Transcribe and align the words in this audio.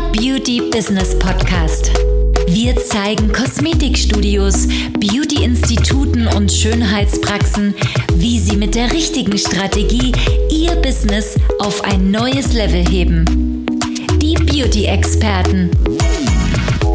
Beauty 0.00 0.60
Business 0.70 1.16
Podcast. 1.18 1.92
Wir 2.48 2.74
zeigen 2.76 3.32
Kosmetikstudios, 3.32 4.66
Beauty-Instituten 4.98 6.26
und 6.26 6.50
Schönheitspraxen, 6.50 7.74
wie 8.14 8.40
sie 8.40 8.56
mit 8.56 8.74
der 8.74 8.92
richtigen 8.92 9.38
Strategie 9.38 10.12
ihr 10.50 10.74
Business 10.76 11.36
auf 11.60 11.84
ein 11.84 12.10
neues 12.10 12.52
Level 12.52 12.84
heben. 12.88 13.66
Die 14.20 14.34
Beauty-Experten. 14.34 15.70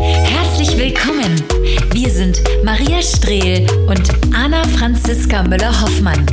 Herzlich 0.02 0.78
willkommen. 0.78 1.42
Wir 1.94 2.10
sind 2.10 2.42
Maria 2.64 3.02
Strehl 3.02 3.66
und 3.88 4.04
Anna 4.36 4.64
Franziska 4.78 5.44
Müller-Hoffmann. 5.44 6.26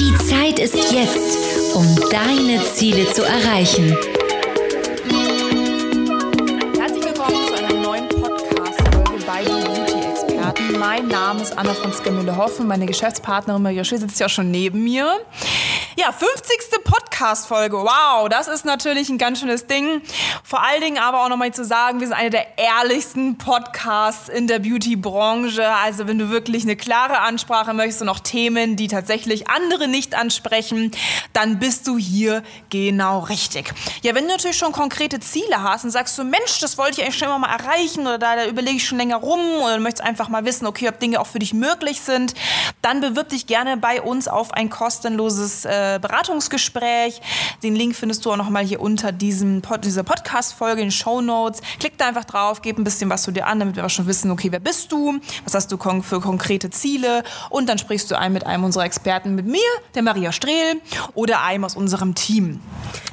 Die 0.00 0.16
Zeit 0.26 0.58
ist 0.58 0.92
jetzt, 0.92 1.38
um 1.74 1.86
deine 2.10 2.62
Ziele 2.74 3.12
zu 3.12 3.22
erreichen. 3.22 3.96
Mein 11.00 11.08
Name 11.08 11.40
ist 11.40 11.56
Anna 11.56 11.72
Franziska 11.72 12.10
Müller-Hoffen. 12.10 12.66
Meine 12.66 12.84
Geschäftspartnerin 12.84 13.62
Maria 13.62 13.84
Schill 13.84 13.96
sitzt 13.96 14.20
ja 14.20 14.28
schon 14.28 14.50
neben 14.50 14.84
mir. 14.84 15.16
Ja, 15.96 16.12
50. 16.12 16.84
Podcast-Folge. 16.84 17.76
Wow, 17.76 18.28
das 18.28 18.46
ist 18.46 18.64
natürlich 18.64 19.08
ein 19.08 19.18
ganz 19.18 19.40
schönes 19.40 19.66
Ding. 19.66 20.02
Vor 20.44 20.62
allen 20.62 20.80
Dingen 20.80 20.98
aber 20.98 21.24
auch 21.24 21.28
nochmal 21.28 21.52
zu 21.52 21.64
sagen, 21.64 21.98
wir 21.98 22.06
sind 22.06 22.16
eine 22.16 22.30
der 22.30 22.58
ehrlichsten 22.58 23.38
Podcasts 23.38 24.28
in 24.28 24.46
der 24.46 24.60
Beauty-Branche. 24.60 25.66
Also 25.66 26.06
wenn 26.06 26.18
du 26.18 26.30
wirklich 26.30 26.62
eine 26.62 26.76
klare 26.76 27.18
Ansprache 27.18 27.74
möchtest 27.74 28.02
und 28.02 28.08
auch 28.08 28.20
Themen, 28.20 28.76
die 28.76 28.86
tatsächlich 28.86 29.50
andere 29.50 29.88
nicht 29.88 30.14
ansprechen, 30.14 30.92
dann 31.32 31.58
bist 31.58 31.88
du 31.88 31.98
hier 31.98 32.44
genau 32.70 33.20
richtig. 33.20 33.72
Ja, 34.02 34.14
wenn 34.14 34.26
du 34.26 34.30
natürlich 34.30 34.58
schon 34.58 34.72
konkrete 34.72 35.18
Ziele 35.18 35.62
hast 35.62 35.84
und 35.84 35.90
sagst 35.90 36.14
so, 36.14 36.22
Mensch, 36.22 36.60
das 36.60 36.78
wollte 36.78 37.00
ich 37.00 37.02
eigentlich 37.02 37.18
schon 37.18 37.28
immer 37.28 37.40
mal 37.40 37.50
erreichen 37.50 38.02
oder 38.02 38.18
da, 38.18 38.36
da 38.36 38.46
überlege 38.46 38.76
ich 38.76 38.86
schon 38.86 38.98
länger 38.98 39.16
rum 39.16 39.40
oder 39.62 39.76
du 39.76 39.82
möchtest 39.82 40.04
einfach 40.04 40.28
mal 40.28 40.44
wissen, 40.44 40.66
okay, 40.66 40.88
ob 40.88 41.00
Dinge 41.00 41.20
auch 41.20 41.26
für 41.26 41.40
dich 41.40 41.52
möglich 41.52 42.00
sind, 42.00 42.34
dann 42.80 43.00
bewirb 43.00 43.30
dich 43.30 43.48
gerne 43.48 43.76
bei 43.76 44.00
uns 44.00 44.28
auf 44.28 44.54
ein 44.54 44.70
kostenloses 44.70 45.64
äh, 45.64 45.79
Beratungsgespräch. 46.00 47.20
Den 47.62 47.74
Link 47.74 47.94
findest 47.94 48.24
du 48.24 48.32
auch 48.32 48.36
nochmal 48.36 48.64
hier 48.64 48.80
unter 48.80 49.12
diesem 49.12 49.62
Pod 49.62 49.84
dieser 49.84 50.02
Podcast-Folge 50.02 50.80
in 50.80 50.88
den 50.88 50.92
Show 50.92 51.20
Notes. 51.20 51.60
Klick 51.78 51.98
da 51.98 52.06
einfach 52.06 52.24
drauf, 52.24 52.62
gib 52.62 52.78
ein 52.78 52.84
bisschen 52.84 53.10
was 53.10 53.22
zu 53.22 53.30
dir 53.30 53.46
an, 53.46 53.60
damit 53.60 53.76
wir 53.76 53.84
auch 53.84 53.90
schon 53.90 54.06
wissen, 54.06 54.30
okay, 54.30 54.52
wer 54.52 54.60
bist 54.60 54.92
du, 54.92 55.18
was 55.44 55.54
hast 55.54 55.72
du 55.72 55.78
kon 55.78 56.02
für 56.02 56.20
konkrete 56.20 56.70
Ziele 56.70 57.22
und 57.48 57.68
dann 57.68 57.78
sprichst 57.78 58.10
du 58.10 58.18
ein 58.18 58.32
mit 58.32 58.46
einem 58.46 58.64
unserer 58.64 58.84
Experten, 58.84 59.34
mit 59.34 59.46
mir, 59.46 59.60
der 59.94 60.02
Maria 60.02 60.32
Strehl 60.32 60.80
oder 61.14 61.42
einem 61.42 61.64
aus 61.64 61.76
unserem 61.76 62.14
Team. 62.14 62.60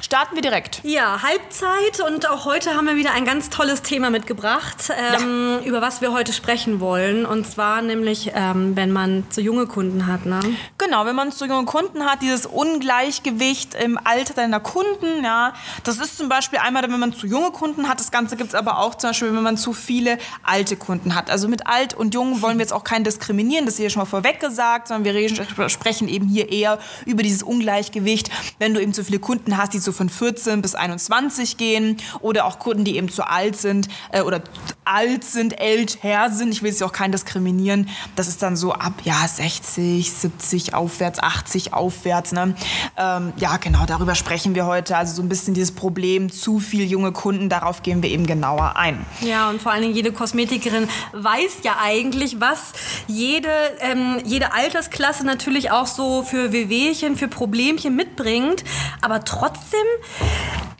Starten 0.00 0.36
wir 0.36 0.42
direkt. 0.42 0.80
Ja, 0.84 1.22
Halbzeit 1.22 2.00
und 2.06 2.30
auch 2.30 2.46
heute 2.46 2.74
haben 2.74 2.86
wir 2.86 2.96
wieder 2.96 3.12
ein 3.12 3.26
ganz 3.26 3.50
tolles 3.50 3.82
Thema 3.82 4.08
mitgebracht, 4.08 4.90
ähm, 4.90 5.58
ja. 5.60 5.66
über 5.66 5.82
was 5.82 6.00
wir 6.00 6.12
heute 6.12 6.32
sprechen 6.32 6.80
wollen. 6.80 7.26
Und 7.26 7.46
zwar 7.46 7.82
nämlich, 7.82 8.32
ähm, 8.34 8.74
wenn 8.74 8.90
man 8.90 9.24
zu 9.30 9.42
junge 9.42 9.66
Kunden 9.66 10.06
hat. 10.06 10.24
Ne? 10.24 10.40
Genau, 10.78 11.04
wenn 11.04 11.14
man 11.14 11.30
zu 11.30 11.44
junge 11.44 11.66
Kunden 11.66 12.04
hat, 12.04 12.22
dieses 12.22 12.46
Ungleichgewicht 12.58 13.74
im 13.74 14.00
Alter 14.02 14.34
deiner 14.34 14.58
Kunden. 14.58 15.22
Ja, 15.22 15.54
das 15.84 15.98
ist 15.98 16.18
zum 16.18 16.28
Beispiel 16.28 16.58
einmal, 16.58 16.82
wenn 16.82 16.98
man 16.98 17.12
zu 17.12 17.28
junge 17.28 17.52
Kunden 17.52 17.88
hat. 17.88 18.00
Das 18.00 18.10
Ganze 18.10 18.36
gibt 18.36 18.48
es 18.48 18.54
aber 18.56 18.78
auch 18.78 18.96
zum 18.96 19.10
Beispiel, 19.10 19.32
wenn 19.32 19.44
man 19.44 19.56
zu 19.56 19.72
viele 19.72 20.18
alte 20.42 20.76
Kunden 20.76 21.14
hat. 21.14 21.30
Also 21.30 21.46
mit 21.46 21.68
alt 21.68 21.94
und 21.94 22.14
jung 22.14 22.42
wollen 22.42 22.58
wir 22.58 22.64
jetzt 22.64 22.72
auch 22.72 22.82
keinen 22.82 23.04
diskriminieren. 23.04 23.64
Das 23.64 23.74
ist 23.74 23.80
hier 23.80 23.90
schon 23.90 24.00
mal 24.00 24.06
vorweg 24.06 24.40
gesagt, 24.40 24.88
sondern 24.88 25.04
wir 25.04 25.68
sprechen 25.68 26.08
eben 26.08 26.26
hier 26.26 26.50
eher 26.50 26.80
über 27.06 27.22
dieses 27.22 27.44
Ungleichgewicht, 27.44 28.28
wenn 28.58 28.74
du 28.74 28.82
eben 28.82 28.92
zu 28.92 29.04
viele 29.04 29.20
Kunden 29.20 29.56
hast, 29.56 29.72
die 29.72 29.78
so 29.78 29.92
von 29.92 30.08
14 30.08 30.60
bis 30.60 30.74
21 30.74 31.58
gehen 31.58 31.96
oder 32.20 32.44
auch 32.44 32.58
Kunden, 32.58 32.82
die 32.82 32.96
eben 32.96 33.08
zu 33.08 33.24
alt 33.24 33.56
sind 33.56 33.86
äh, 34.10 34.22
oder 34.22 34.42
alt 34.84 35.22
sind, 35.22 35.60
älter 35.60 36.30
sind. 36.30 36.50
Ich 36.50 36.62
will 36.62 36.70
jetzt 36.70 36.82
auch 36.82 36.92
keinen 36.92 37.12
diskriminieren. 37.12 37.88
Das 38.16 38.26
ist 38.26 38.42
dann 38.42 38.56
so 38.56 38.72
ab 38.72 38.94
ja 39.04 39.28
60, 39.28 40.10
70 40.10 40.74
aufwärts, 40.74 41.20
80 41.20 41.72
aufwärts. 41.72 42.32
Ne? 42.32 42.47
Ähm, 42.96 43.32
ja, 43.36 43.56
genau, 43.56 43.86
darüber 43.86 44.14
sprechen 44.14 44.54
wir 44.54 44.66
heute. 44.66 44.96
Also 44.96 45.14
so 45.14 45.22
ein 45.22 45.28
bisschen 45.28 45.54
dieses 45.54 45.72
Problem, 45.72 46.30
zu 46.30 46.58
viel 46.58 46.84
junge 46.84 47.12
Kunden, 47.12 47.48
darauf 47.48 47.82
gehen 47.82 48.02
wir 48.02 48.10
eben 48.10 48.26
genauer 48.26 48.76
ein. 48.76 49.04
Ja, 49.20 49.50
und 49.50 49.62
vor 49.62 49.72
allen 49.72 49.82
Dingen 49.82 49.94
jede 49.94 50.12
Kosmetikerin 50.12 50.88
weiß 51.12 51.58
ja 51.62 51.76
eigentlich, 51.82 52.40
was 52.40 52.72
jede, 53.06 53.50
ähm, 53.80 54.18
jede 54.24 54.52
Altersklasse 54.52 55.24
natürlich 55.24 55.70
auch 55.70 55.86
so 55.86 56.22
für 56.22 56.52
Wehwehchen, 56.52 57.16
für 57.16 57.28
Problemchen 57.28 57.96
mitbringt. 57.96 58.64
Aber 59.00 59.24
trotzdem 59.24 59.78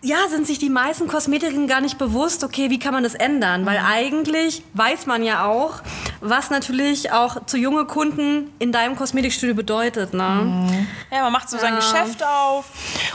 ja, 0.00 0.28
sind 0.28 0.46
sich 0.46 0.60
die 0.60 0.70
meisten 0.70 1.08
Kosmetikerinnen 1.08 1.66
gar 1.66 1.80
nicht 1.80 1.98
bewusst, 1.98 2.44
okay, 2.44 2.70
wie 2.70 2.78
kann 2.78 2.94
man 2.94 3.02
das 3.02 3.14
ändern? 3.14 3.66
Weil 3.66 3.80
mhm. 3.80 3.86
eigentlich 3.86 4.62
weiß 4.74 5.06
man 5.06 5.24
ja 5.24 5.44
auch, 5.44 5.80
was 6.20 6.50
natürlich 6.50 7.10
auch 7.10 7.44
zu 7.46 7.56
junge 7.56 7.84
Kunden 7.84 8.52
in 8.60 8.70
deinem 8.70 8.94
Kosmetikstudio 8.94 9.56
bedeutet. 9.56 10.14
Ne? 10.14 10.22
Mhm. 10.22 10.86
Ja, 11.10 11.22
man 11.22 11.32
macht 11.32 11.50
so 11.50 11.58
sein 11.58 11.74
Geschäft 11.74 12.22
auf. 12.22 12.66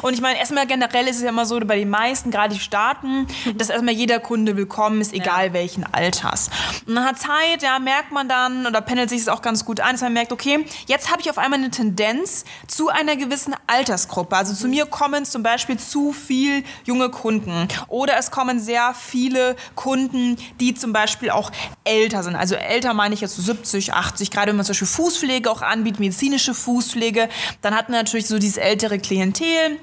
Und 0.01 0.13
ich 0.13 0.19
meine, 0.21 0.37
erstmal 0.39 0.67
generell 0.67 1.07
ist 1.07 1.17
es 1.17 1.21
ja 1.21 1.29
immer 1.29 1.45
so, 1.45 1.57
bei 1.61 1.77
den 1.77 1.89
meisten, 1.89 2.31
gerade 2.31 2.53
die 2.53 2.59
Staaten, 2.59 3.27
dass 3.55 3.69
erstmal 3.69 3.93
jeder 3.93 4.19
Kunde 4.19 4.57
willkommen 4.57 4.99
ist, 4.99 5.13
egal 5.13 5.47
ja. 5.47 5.53
welchen 5.53 5.85
Alters. 5.85 6.49
Und 6.85 6.95
nach 6.95 7.07
einer 7.07 7.17
Zeit, 7.17 7.61
ja, 7.61 7.79
merkt 7.79 8.11
man 8.11 8.27
dann, 8.27 8.65
oder 8.65 8.81
pendelt 8.81 9.09
sich 9.09 9.21
es 9.21 9.29
auch 9.29 9.41
ganz 9.41 9.63
gut 9.63 9.79
ein, 9.79 9.93
dass 9.93 10.01
man 10.01 10.11
merkt, 10.11 10.33
okay, 10.33 10.65
jetzt 10.87 11.09
habe 11.09 11.21
ich 11.21 11.29
auf 11.29 11.37
einmal 11.37 11.59
eine 11.59 11.71
Tendenz 11.71 12.43
zu 12.67 12.89
einer 12.89 13.15
gewissen 13.15 13.55
Altersgruppe. 13.67 14.35
Also 14.35 14.53
zu 14.53 14.67
mir 14.67 14.85
kommen 14.85 15.23
zum 15.23 15.43
Beispiel 15.43 15.77
zu 15.77 16.11
viel 16.11 16.63
junge 16.85 17.09
Kunden. 17.09 17.67
Oder 17.87 18.17
es 18.17 18.31
kommen 18.31 18.59
sehr 18.59 18.93
viele 18.93 19.55
Kunden, 19.75 20.37
die 20.59 20.73
zum 20.73 20.93
Beispiel 20.93 21.29
auch 21.29 21.51
älter 21.83 22.23
sind. 22.23 22.35
Also 22.35 22.55
älter 22.55 22.93
meine 22.93 23.13
ich 23.13 23.21
jetzt 23.21 23.35
so 23.35 23.41
70, 23.41 23.93
80, 23.93 24.31
gerade 24.31 24.49
wenn 24.49 24.57
man 24.57 24.65
zum 24.65 24.73
Beispiel 24.73 24.87
Fußpflege 24.87 25.49
auch 25.49 25.61
anbietet, 25.61 25.99
medizinische 25.99 26.53
Fußpflege, 26.53 27.29
dann 27.61 27.75
hat 27.75 27.89
man 27.89 27.99
natürlich 27.99 28.27
so 28.27 28.39
dieses 28.39 28.57
ältere 28.57 28.99
Klientel. 28.99 29.79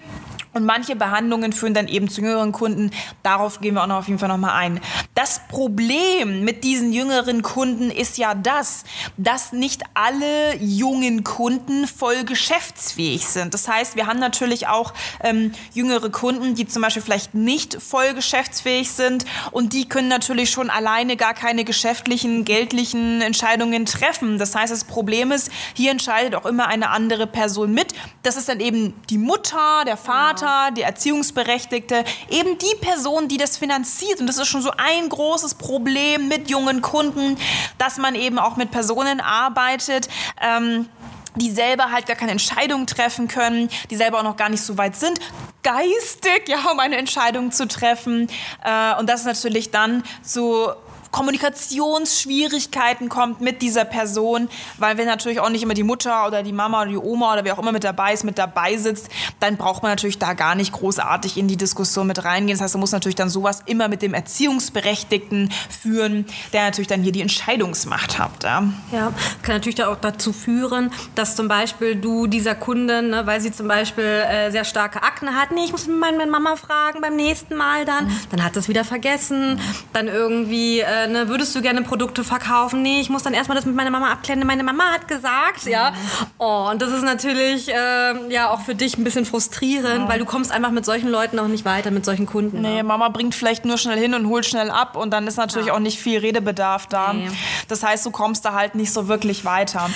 Und 0.53 0.65
manche 0.65 0.97
Behandlungen 0.97 1.53
führen 1.53 1.75
dann 1.75 1.87
eben 1.87 2.09
zu 2.09 2.21
jüngeren 2.21 2.53
Kunden. 2.53 2.91
Darauf 3.23 3.61
gehen 3.61 3.75
wir 3.75 3.83
auch 3.83 3.87
noch 3.87 3.99
auf 3.99 4.09
jeden 4.09 4.19
Fall 4.19 4.29
nochmal 4.29 4.55
ein. 4.55 4.81
Das 5.15 5.43
Problem 5.49 6.45
mit 6.45 6.65
diesen 6.65 6.93
jüngeren 6.93 7.43
Kunden 7.43 7.91
ist 7.91 8.19
ja 8.19 8.35
das, 8.35 8.85
dass 9.17 9.53
nicht 9.53 9.83
alle 9.95 10.57
jungen 10.57 11.25
Kunden 11.25 11.87
voll 11.87 12.25
geschäftsfähig 12.25 13.27
sind. 13.27 13.55
Das 13.55 13.69
heißt, 13.69 13.97
wir 13.97 14.07
haben 14.07 14.19
natürlich 14.19 14.67
auch 14.67 14.93
ähm, 15.23 15.53
jüngere 15.73 16.11
Kunden, 16.11 16.55
die 16.55 16.67
zum 16.67 16.83
Beispiel 16.83 17.03
vielleicht 17.03 17.35
nicht 17.35 17.81
voll 17.81 18.15
geschäftsfähig 18.15 18.91
sind 18.91 19.25
und 19.51 19.73
die 19.73 19.89
können 19.89 20.09
natürlich 20.09 20.51
schon 20.51 20.71
alleine 20.71 21.17
gar 21.17 21.35
keine 21.35 21.65
geschäftlichen, 21.65 22.45
geldlichen 22.45 23.21
Entscheidungen 23.21 23.87
treffen. 23.87 24.39
Das 24.39 24.55
heißt, 24.55 24.73
das 24.73 24.85
Problem 24.85 25.33
ist, 25.33 25.51
hier 25.75 25.91
entscheidet 25.91 26.35
auch 26.35 26.47
immer 26.47 26.67
eine 26.67 26.91
andere 26.91 27.27
Person 27.27 27.73
mit. 27.73 27.93
Das 28.23 28.37
ist 28.37 28.49
dann 28.49 28.61
eben 28.61 28.95
die 29.11 29.19
Mutter, 29.19 29.85
der 29.87 29.97
Vater, 29.97 30.40
Vater, 30.41 30.75
die 30.75 30.83
Erziehungsberechtigte, 30.83 32.05
eben 32.31 32.59
die 32.59 32.75
Person, 32.81 33.29
die 33.29 33.37
das 33.37 33.57
finanziert. 33.57 34.21
Und 34.21 34.27
das 34.27 34.39
ist 34.39 34.49
schon 34.49 34.63
so 34.63 34.71
ein 34.77 35.09
großes 35.09 35.55
Problem 35.55 36.29
mit 36.29 36.51
jungen 36.51 36.81
Kunden, 36.83 37.37
dass 37.79 37.99
man 37.99 38.15
eben 38.15 38.39
auch 38.39 38.57
mit 38.57 38.71
Personen 38.71 39.21
arbeitet. 39.21 40.09
Ähm, 40.41 40.89
die 41.37 41.51
selber 41.53 41.93
halt 41.93 42.07
gar 42.07 42.17
keine 42.17 42.33
Entscheidung 42.33 42.87
treffen 42.87 43.29
können, 43.29 43.69
die 43.89 43.95
selber 43.95 44.19
auch 44.19 44.25
noch 44.25 44.37
gar 44.37 44.49
nicht 44.49 44.63
so 44.63 44.77
weit 44.77 44.97
sind, 44.97 45.21
geistig, 45.63 46.43
ja, 46.49 46.59
um 46.73 46.81
eine 46.81 46.97
Entscheidung 46.97 47.53
zu 47.53 47.69
treffen. 47.69 48.29
Äh, 48.65 48.99
und 48.99 49.09
das 49.09 49.21
ist 49.21 49.27
natürlich 49.27 49.71
dann 49.71 50.03
so 50.23 50.73
Kommunikationsschwierigkeiten 51.11 53.09
kommt 53.09 53.41
mit 53.41 53.63
dieser 53.63 53.85
Person, 53.85 54.49
weil 54.79 54.97
wenn 54.97 55.07
natürlich 55.07 55.41
auch 55.41 55.51
nicht 55.51 55.63
immer 55.63 55.75
die 55.75 55.83
Mutter 55.83 56.27
oder 56.27 56.43
die 56.43 56.53
Mama 56.53 56.83
oder 56.83 56.91
die 56.91 56.97
Oma 56.97 57.33
oder 57.33 57.45
wer 57.45 57.55
auch 57.55 57.59
immer 57.59 57.73
mit 57.73 57.85
dabei 57.85 58.13
ist, 58.13 58.25
mit 58.25 58.39
dabei 58.39 58.77
sitzt, 58.77 59.09
dann 59.41 59.57
braucht 59.57 59.83
man 59.83 59.93
natürlich 59.93 60.19
da 60.19 60.35
gar 60.35 60.55
nicht 60.55 60.73
großartig 60.73 61.37
in 61.37 61.49
die 61.49 61.57
Diskussion 61.57 62.07
mit 62.07 62.25
reingehen. 62.25 62.59
Das 62.59 62.65
heißt, 62.65 62.75
man 62.75 62.81
muss 62.81 62.93
natürlich 62.93 63.17
dann 63.17 63.29
sowas 63.29 63.63
immer 63.67 63.89
mit 63.89 64.03
dem 64.03 64.15
Erziehungsberechtigten 64.15 65.51
führen, 65.69 66.27
der 66.53 66.65
natürlich 66.65 66.89
dann 66.89 67.03
hier 67.03 67.13
die 67.13 67.23
Entscheidungsmacht 67.23 68.19
hat. 68.19 68.45
Ja, 68.45 68.65
ja 68.93 69.13
kann 69.43 69.57
natürlich 69.57 69.83
auch 69.83 69.97
dazu 69.97 70.33
führen, 70.33 70.93
dass 71.15 71.37
zum 71.37 71.49
Beispiel 71.49 71.97
du 71.97 72.27
dieser 72.27 72.55
Kundin, 72.55 73.11
ne, 73.11 73.27
weil 73.27 73.41
sie 73.41 73.53
zum 73.53 73.69
Beispiel 73.69 74.05
äh, 74.05 74.51
sehr 74.51 74.65
starke 74.65 75.03
Akne 75.03 75.35
hat, 75.35 75.51
nee, 75.51 75.65
ich 75.65 75.73
muss 75.73 75.87
meine 75.87 76.27
Mama 76.27 76.57
fragen 76.57 77.01
beim 77.01 77.17
nächsten 77.17 77.57
Mal 77.57 77.85
dann, 77.85 78.07
mhm. 78.07 78.21
dann 78.31 78.45
hat 78.45 78.57
es 78.57 78.69
wieder 78.69 78.85
vergessen, 78.85 79.61
dann 79.93 80.09
irgendwie 80.09 80.81
äh, 80.81 81.00
ne, 81.07 81.29
würdest 81.29 81.55
du 81.55 81.63
gerne 81.63 81.83
Produkte 81.83 82.25
verkaufen? 82.25 82.83
Nee, 82.83 83.01
ich 83.01 83.11
muss 83.11 83.23
dann 83.23 83.35
erstmal 83.35 83.57
das 83.57 83.67
mit 83.67 83.75
meiner 83.75 83.91
Mama 83.91 84.11
abklären. 84.11 84.45
Meine 84.47 84.63
Mama 84.63 84.85
hat 84.93 85.09
gesagt, 85.09 85.65
ja. 85.67 85.93
Oh, 86.39 86.69
und 86.71 86.81
das 86.83 86.93
ist 86.93 87.03
natürlich 87.03 87.69
äh, 87.69 88.33
ja 88.33 88.51
auch 88.51 88.61
für 88.61 88.75
dich 88.75 88.97
ein 88.99 89.05
bisschen 89.05 89.25
frustrierend, 89.25 90.05
ja. 90.05 90.09
weil 90.09 90.19
du 90.19 90.25
kommst 90.25 90.53
einfach 90.53 90.71
mit 90.71 90.85
solchen 90.85 91.09
Leuten 91.09 91.39
auch 91.39 91.49
nicht 91.49 91.65
weiter, 91.65 91.91
mit 91.91 92.05
solchen 92.05 92.27
Kunden. 92.27 92.61
Nee, 92.61 92.77
ne? 92.77 92.85
Mama 92.85 93.09
bringt 93.09 93.35
vielleicht 93.35 93.65
nur 93.65 93.79
schnell 93.79 93.99
hin 93.99 94.15
und 94.15 94.27
holt 94.29 94.47
schnell 94.47 94.71
ab 94.71 94.97
und 94.97 95.11
dann 95.11 95.27
ist 95.27 95.37
natürlich 95.37 95.69
ja. 95.69 95.75
auch 95.75 95.79
nicht 95.79 95.99
viel 95.99 96.19
Redebedarf 96.19 96.87
da. 96.87 97.13
Nee. 97.13 97.29
Das 97.69 97.83
heißt, 97.83 98.05
du 98.07 98.11
kommst 98.11 98.45
da 98.45 98.55
halt 98.55 98.75
nicht 98.75 98.93
so 98.93 99.09
wirklich 99.09 99.45
weiter. 99.45 99.89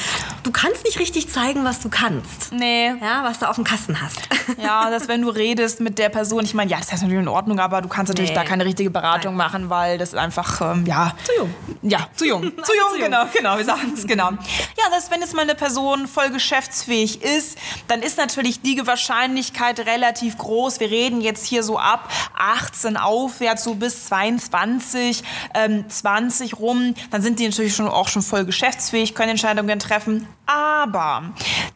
Du 0.45 0.53
kannst 0.53 0.85
nicht 0.85 0.99
richtig 1.01 1.29
zeigen, 1.29 1.65
was 1.65 1.81
du 1.81 1.89
kannst. 1.89 2.53
Nee. 2.53 2.89
Ja, 3.01 3.25
was 3.25 3.39
du 3.41 3.49
auf 3.49 3.57
dem 3.57 3.65
Kasten 3.65 4.01
hast. 4.01 4.21
Ja, 4.59 4.91
dass 4.91 5.09
wenn 5.09 5.23
du 5.23 5.31
redest 5.31 5.81
mit 5.81 5.99
der 5.99 6.11
Person, 6.11 6.45
ich 6.45 6.53
meine, 6.53 6.71
ja, 6.71 6.77
das 6.77 6.93
ist 6.93 7.01
natürlich 7.03 7.19
in 7.19 7.29
Ordnung, 7.29 7.59
aber 7.61 7.81
du 7.81 7.89
kannst 7.89 8.11
natürlich 8.11 8.31
Nee. 8.31 8.37
da 8.37 8.45
keine 8.45 8.65
richtige 8.67 8.91
Beratung 8.91 9.37
machen, 9.37 9.71
weil 9.71 9.97
das 9.97 10.11
ist 10.11 10.19
einfach, 10.19 10.61
ähm, 10.61 10.85
ja. 10.87 11.13
Zu 11.25 11.33
jung. 11.39 11.55
Ja, 11.83 12.09
zu 12.15 12.27
jung. 12.27 12.43
zu 12.43 12.51
jung, 12.51 12.63
zu 12.63 12.75
jung. 12.99 13.05
genau, 13.05 13.25
genau, 13.35 13.57
wir 13.57 13.65
sagen 13.65 13.93
es 13.97 14.07
genau. 14.07 14.31
Ja, 14.33 14.91
dass 14.91 15.11
wenn 15.11 15.21
jetzt 15.23 15.35
mal 15.35 15.43
eine 15.43 15.55
Person 15.55 16.07
voll 16.07 16.29
geschäftsfähig 16.31 17.23
ist, 17.23 17.57
dann 17.89 18.03
ist 18.03 18.19
natürlich 18.19 18.61
die 18.61 18.87
Wahrscheinlichkeit 18.87 19.81
relativ 19.81 20.37
groß. 20.37 20.79
Wir 20.81 20.91
reden 20.91 21.23
jetzt 21.23 21.47
hier 21.47 21.63
so 21.63 21.79
ab 21.79 22.11
18 22.39 22.99
aufwärts, 22.99 23.65
so 23.65 23.75
bis 23.75 24.05
22, 24.07 25.25
ähm, 25.55 25.89
20 25.89 26.59
rum. 26.59 26.95
Dann 27.11 27.23
sind 27.23 27.39
die 27.39 27.49
natürlich 27.49 27.75
schon, 27.75 27.89
auch 27.89 28.09
schon 28.09 28.23
voll 28.23 28.45
geschäftsfähig, 28.45 29.15
können 29.15 29.31
Entscheidungen 29.31 29.79
treffen. 29.79 30.29
Aber 30.47 31.33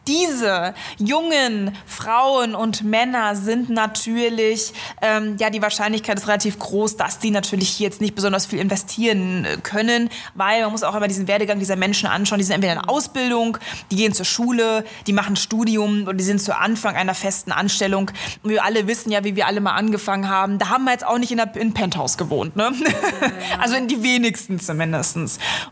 diese 0.07 0.73
jungen 0.97 1.75
Frauen 1.87 2.53
und 2.53 2.83
Männer 2.83 3.35
sind 3.35 3.69
natürlich, 3.69 4.73
ähm, 5.01 5.37
ja, 5.39 5.49
die 5.49 5.61
Wahrscheinlichkeit 5.61 6.17
ist 6.19 6.27
relativ 6.27 6.59
groß, 6.59 6.97
dass 6.97 7.19
die 7.19 7.31
natürlich 7.31 7.69
hier 7.69 7.87
jetzt 7.87 8.01
nicht 8.01 8.15
besonders 8.15 8.45
viel 8.45 8.59
investieren 8.59 9.45
äh, 9.45 9.57
können, 9.57 10.09
weil 10.35 10.61
man 10.61 10.71
muss 10.71 10.83
auch 10.83 10.95
immer 10.95 11.07
diesen 11.07 11.27
Werdegang 11.27 11.59
dieser 11.59 11.75
Menschen 11.75 12.07
anschauen. 12.07 12.37
Die 12.37 12.43
sind 12.43 12.55
entweder 12.55 12.73
in 12.73 12.79
Ausbildung, 12.79 13.57
die 13.91 13.95
gehen 13.95 14.13
zur 14.13 14.25
Schule, 14.25 14.83
die 15.07 15.13
machen 15.13 15.35
Studium 15.35 16.03
oder 16.03 16.13
die 16.13 16.23
sind 16.23 16.41
zu 16.41 16.55
Anfang 16.55 16.95
einer 16.95 17.15
festen 17.15 17.51
Anstellung. 17.51 18.11
Und 18.43 18.51
wir 18.51 18.63
alle 18.63 18.87
wissen 18.87 19.11
ja, 19.11 19.23
wie 19.23 19.35
wir 19.35 19.47
alle 19.47 19.61
mal 19.61 19.73
angefangen 19.73 20.29
haben. 20.29 20.59
Da 20.59 20.69
haben 20.69 20.85
wir 20.85 20.91
jetzt 20.91 21.05
auch 21.05 21.17
nicht 21.17 21.31
in 21.31 21.37
der 21.37 21.55
in 21.55 21.73
Penthouse 21.73 22.17
gewohnt, 22.17 22.55
ne? 22.55 22.71
also 23.59 23.75
in 23.75 23.87
die 23.87 24.03
wenigsten 24.03 24.59
zumindest. 24.59 25.17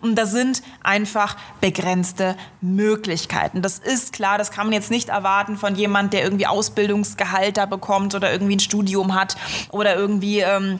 Und 0.02 0.16
da 0.16 0.26
sind 0.26 0.64
einfach 0.84 1.38
begrenzte 1.62 2.36
Möglichkeiten. 2.62 2.87
Das 3.62 3.80
ist 3.80 4.14
klar, 4.14 4.38
das 4.38 4.52
kann 4.52 4.68
man 4.68 4.74
jetzt 4.74 4.92
nicht 4.92 5.10
erwarten 5.10 5.58
von 5.58 5.76
jemand, 5.76 6.14
der 6.14 6.24
irgendwie 6.24 6.48
Ausbildungsgehalt 6.48 7.58
bekommt 7.66 8.16
oder 8.16 8.32
irgendwie 8.32 8.56
ein 8.56 8.60
Studium 8.60 9.16
hat 9.16 9.36
oder 9.72 9.96
irgendwie 9.96 10.40
ähm, 10.40 10.80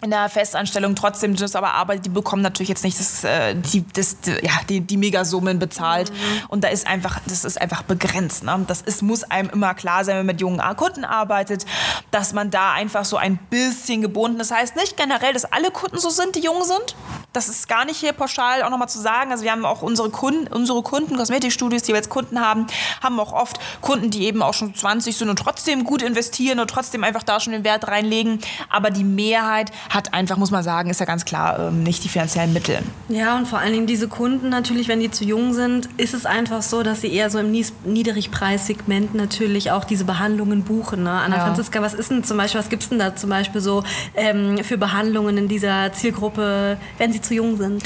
in 0.00 0.10
der 0.10 0.28
Festanstellung 0.28 0.94
trotzdem 0.94 1.34
das 1.34 1.56
aber 1.56 1.72
arbeitet, 1.72 2.06
die 2.06 2.10
bekommen 2.10 2.42
natürlich 2.42 2.68
jetzt 2.68 2.84
nicht 2.84 2.98
das, 2.98 3.24
äh, 3.24 3.54
die, 3.54 3.84
das, 3.92 4.20
die, 4.20 4.30
ja, 4.42 4.52
die, 4.68 4.80
die 4.80 4.96
Megasummen 4.96 5.58
bezahlt. 5.58 6.12
Und 6.48 6.62
da 6.62 6.68
ist 6.68 6.86
einfach, 6.86 7.20
das 7.26 7.44
ist 7.44 7.60
einfach 7.60 7.82
begrenzt. 7.82 8.44
Ne? 8.44 8.64
Das 8.68 8.80
ist, 8.82 9.02
muss 9.02 9.24
einem 9.24 9.50
immer 9.50 9.74
klar 9.74 10.04
sein, 10.04 10.16
wenn 10.16 10.26
man 10.26 10.34
mit 10.34 10.40
jungen 10.40 10.60
Kunden 10.76 11.04
arbeitet, 11.04 11.66
dass 12.10 12.32
man 12.32 12.50
da 12.50 12.72
einfach 12.72 13.04
so 13.04 13.16
ein 13.16 13.38
bisschen 13.50 14.02
gebunden 14.02 14.40
ist. 14.40 14.50
Das 14.50 14.58
heißt 14.58 14.76
nicht 14.76 14.96
generell, 14.96 15.32
dass 15.32 15.44
alle 15.44 15.70
Kunden 15.70 15.98
so 15.98 16.10
sind, 16.10 16.36
die 16.36 16.40
jung 16.40 16.62
sind. 16.64 16.96
Das 17.32 17.48
ist 17.48 17.68
gar 17.68 17.84
nicht 17.84 17.98
hier 17.98 18.12
pauschal 18.12 18.62
auch 18.62 18.70
nochmal 18.70 18.88
zu 18.88 19.00
sagen. 19.00 19.32
Also 19.32 19.44
wir 19.44 19.52
haben 19.52 19.64
auch 19.64 19.82
unsere 19.82 20.10
Kunden, 20.10 20.46
unsere 20.52 20.82
Kunden, 20.82 21.16
Kosmetikstudios, 21.16 21.82
die 21.82 21.88
wir 21.88 21.96
jetzt 21.96 22.08
Kunden 22.08 22.40
haben, 22.40 22.66
haben 23.02 23.18
auch 23.20 23.32
oft 23.32 23.58
Kunden, 23.80 24.10
die 24.10 24.24
eben 24.26 24.42
auch 24.42 24.54
schon 24.54 24.74
20 24.74 25.16
sind 25.16 25.28
und 25.28 25.38
trotzdem 25.38 25.84
gut 25.84 26.02
investieren 26.02 26.60
und 26.60 26.70
trotzdem 26.70 27.04
einfach 27.04 27.22
da 27.22 27.40
schon 27.40 27.52
den 27.52 27.64
Wert 27.64 27.88
reinlegen. 27.88 28.40
Aber 28.70 28.90
die 28.90 29.04
Mehrheit 29.04 29.70
hat 29.90 30.12
einfach, 30.14 30.36
muss 30.36 30.50
man 30.50 30.62
sagen, 30.62 30.90
ist 30.90 31.00
ja 31.00 31.06
ganz 31.06 31.24
klar, 31.24 31.68
ähm, 31.68 31.82
nicht 31.82 32.04
die 32.04 32.08
finanziellen 32.08 32.52
Mittel. 32.52 32.78
Ja, 33.08 33.36
und 33.36 33.46
vor 33.48 33.58
allen 33.58 33.72
Dingen 33.72 33.86
diese 33.86 34.08
Kunden 34.08 34.48
natürlich, 34.48 34.88
wenn 34.88 35.00
die 35.00 35.10
zu 35.10 35.24
jung 35.24 35.54
sind, 35.54 35.88
ist 35.96 36.14
es 36.14 36.26
einfach 36.26 36.62
so, 36.62 36.82
dass 36.82 37.00
sie 37.00 37.12
eher 37.12 37.30
so 37.30 37.38
im 37.38 37.50
Niedrigpreissegment 37.84 39.14
natürlich 39.14 39.70
auch 39.70 39.84
diese 39.84 40.04
Behandlungen 40.04 40.62
buchen. 40.62 41.04
Ne? 41.04 41.10
Anna 41.10 41.36
Ja. 41.36 41.44
Franziska, 41.46 41.80
was 41.82 41.94
ist 41.94 42.10
denn 42.10 42.24
zum 42.24 42.36
Beispiel, 42.36 42.60
was 42.60 42.68
gibt 42.68 42.82
es 42.82 42.88
denn 42.88 42.98
da 42.98 43.14
zum 43.16 43.30
Beispiel 43.30 43.60
so 43.60 43.82
ähm, 44.14 44.58
für 44.64 44.78
Behandlungen 44.78 45.36
in 45.38 45.48
dieser 45.48 45.92
Zielgruppe, 45.92 46.76
wenn 46.98 47.12
sie 47.12 47.20
zu 47.20 47.34
jung 47.34 47.56
sind? 47.56 47.82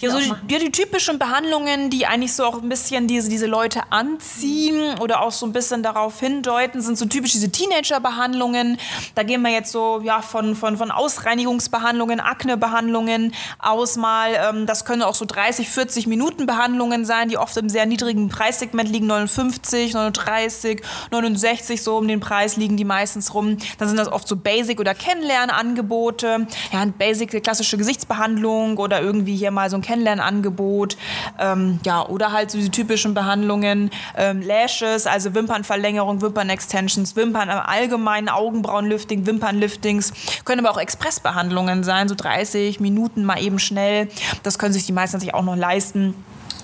Ja, 0.00 0.10
so 0.10 0.18
die, 0.18 0.52
ja, 0.52 0.58
die 0.58 0.70
typischen 0.70 1.18
Behandlungen, 1.18 1.88
die 1.88 2.06
eigentlich 2.06 2.34
so 2.34 2.44
auch 2.44 2.60
ein 2.60 2.68
bisschen 2.68 3.06
diese, 3.06 3.28
diese 3.28 3.46
Leute 3.46 3.80
anziehen 3.90 4.98
oder 4.98 5.22
auch 5.22 5.32
so 5.32 5.46
ein 5.46 5.52
bisschen 5.52 5.82
darauf 5.82 6.18
hindeuten, 6.20 6.80
sind 6.80 6.98
so 6.98 7.06
typisch 7.06 7.32
diese 7.32 7.50
Teenager-Behandlungen. 7.50 8.78
Da 9.14 9.22
gehen 9.22 9.42
wir 9.42 9.50
jetzt 9.50 9.72
so 9.72 10.00
ja, 10.02 10.20
von, 10.20 10.56
von, 10.56 10.76
von 10.76 10.90
Ausreinigungsbehandlungen, 10.90 12.20
Aknebehandlungen 12.20 13.34
aus 13.58 13.96
mal. 13.96 14.32
Ähm, 14.34 14.66
das 14.66 14.84
können 14.84 15.02
auch 15.02 15.14
so 15.14 15.24
30, 15.24 15.68
40 15.68 16.06
Minuten 16.06 16.46
Behandlungen 16.46 17.04
sein, 17.04 17.28
die 17.28 17.38
oft 17.38 17.56
im 17.56 17.68
sehr 17.68 17.86
niedrigen 17.86 18.28
Preissegment 18.28 18.88
liegen, 18.88 19.06
59, 19.06 19.94
39, 19.94 20.82
69, 21.10 21.82
so 21.82 21.96
um 21.96 22.08
den 22.08 22.20
Preis 22.20 22.56
liegen 22.56 22.76
die 22.76 22.84
meistens 22.84 23.32
rum. 23.32 23.56
Dann 23.78 23.88
sind 23.88 23.98
das 23.98 24.08
oft 24.08 24.26
so 24.26 24.36
Basic- 24.36 24.80
oder 24.80 24.94
Kennenlernangebote. 24.94 26.46
Ja, 26.72 26.80
ein 26.80 26.92
Basic, 26.92 27.42
klassische 27.42 27.76
Gesichtsbehandlung 27.76 28.76
oder 28.78 29.00
irgendwie 29.00 29.36
hier 29.36 29.50
mal 29.50 29.70
so 29.70 29.76
ein 29.76 29.82
Kennenlernangebot. 29.84 30.96
Ähm, 31.38 31.78
ja, 31.84 32.04
oder 32.06 32.32
halt 32.32 32.50
so 32.50 32.58
diese 32.58 32.70
typischen 32.70 33.14
Behandlungen, 33.14 33.90
ähm, 34.16 34.42
Lashes, 34.42 35.06
also 35.06 35.34
Wimpernverlängerung, 35.34 36.20
Wimpernextensions, 36.22 37.14
Wimpern 37.14 37.48
im 37.48 37.58
Allgemeinen, 37.58 38.28
Augenbrauenlifting, 38.28 39.26
Wimpernliftings. 39.26 40.12
Können 40.44 40.64
aber 40.64 40.74
auch 40.74 40.80
Expressbehandlungen 40.80 41.84
sein, 41.84 42.08
so 42.08 42.14
30 42.14 42.80
Minuten 42.80 43.24
mal 43.24 43.40
eben 43.40 43.58
schnell. 43.58 44.08
Das 44.42 44.58
können 44.58 44.72
sich 44.72 44.86
die 44.86 44.92
meisten 44.92 45.20
sich 45.20 45.34
auch 45.34 45.44
noch 45.44 45.56
leisten. 45.56 46.14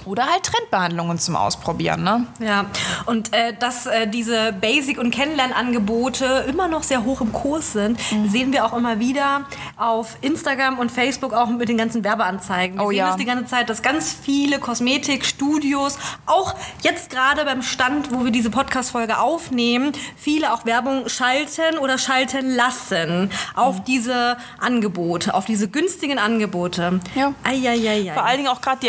Oder 0.06 0.24
halt 0.26 0.44
Trendbehandlungen 0.44 1.18
zum 1.18 1.36
Ausprobieren, 1.36 2.02
ne? 2.02 2.26
Ja, 2.38 2.64
und 3.04 3.34
äh, 3.34 3.52
dass 3.58 3.84
äh, 3.86 4.06
diese 4.08 4.52
Basic- 4.54 4.98
und 4.98 5.10
Kennenlernangebote 5.10 6.46
immer 6.48 6.68
noch 6.68 6.82
sehr 6.84 7.04
hoch 7.04 7.20
im 7.20 7.32
Kurs 7.32 7.72
sind, 7.72 7.98
Mhm. 8.10 8.28
sehen 8.30 8.52
wir 8.52 8.64
auch 8.64 8.72
immer 8.72 8.98
wieder 8.98 9.42
auf 9.76 10.16
Instagram 10.22 10.78
und 10.78 10.90
Facebook 10.90 11.34
auch 11.34 11.48
mit 11.48 11.68
den 11.68 11.76
ganzen 11.76 12.02
Werbeanzeigen. 12.02 12.78
Wir 12.78 12.84
Oh 12.84 12.88
sehen 12.88 12.96
ja. 12.98 13.06
das 13.08 13.16
die 13.18 13.24
ganze 13.26 13.44
Zeit, 13.46 13.68
dass 13.68 13.82
ganz 13.82 14.12
viele 14.12 14.58
Kosmetikstudios, 14.58 15.98
auch 16.26 16.54
jetzt 16.82 17.10
gerade 17.10 17.44
beim 17.44 17.62
Stand, 17.62 18.12
wo 18.12 18.24
wir 18.24 18.30
diese 18.30 18.50
Podcast-Folge 18.50 19.18
aufnehmen, 19.18 19.92
viele 20.16 20.52
auch 20.52 20.64
Werbung 20.64 21.08
schalten 21.08 21.78
oder 21.78 21.98
schalten 21.98 22.54
lassen 22.54 23.30
auf 23.54 23.78
Mhm. 23.80 23.84
diese 23.84 24.36
Angebote, 24.58 25.34
auf 25.34 25.44
diese 25.44 25.68
günstigen 25.68 26.18
Angebote. 26.18 27.00
Ja. 27.14 27.32
Eieiei. 27.44 28.10
Vor 28.14 28.24
allen 28.24 28.38
Dingen 28.38 28.48
auch 28.48 28.60
gerade 28.60 28.78
die 28.82 28.88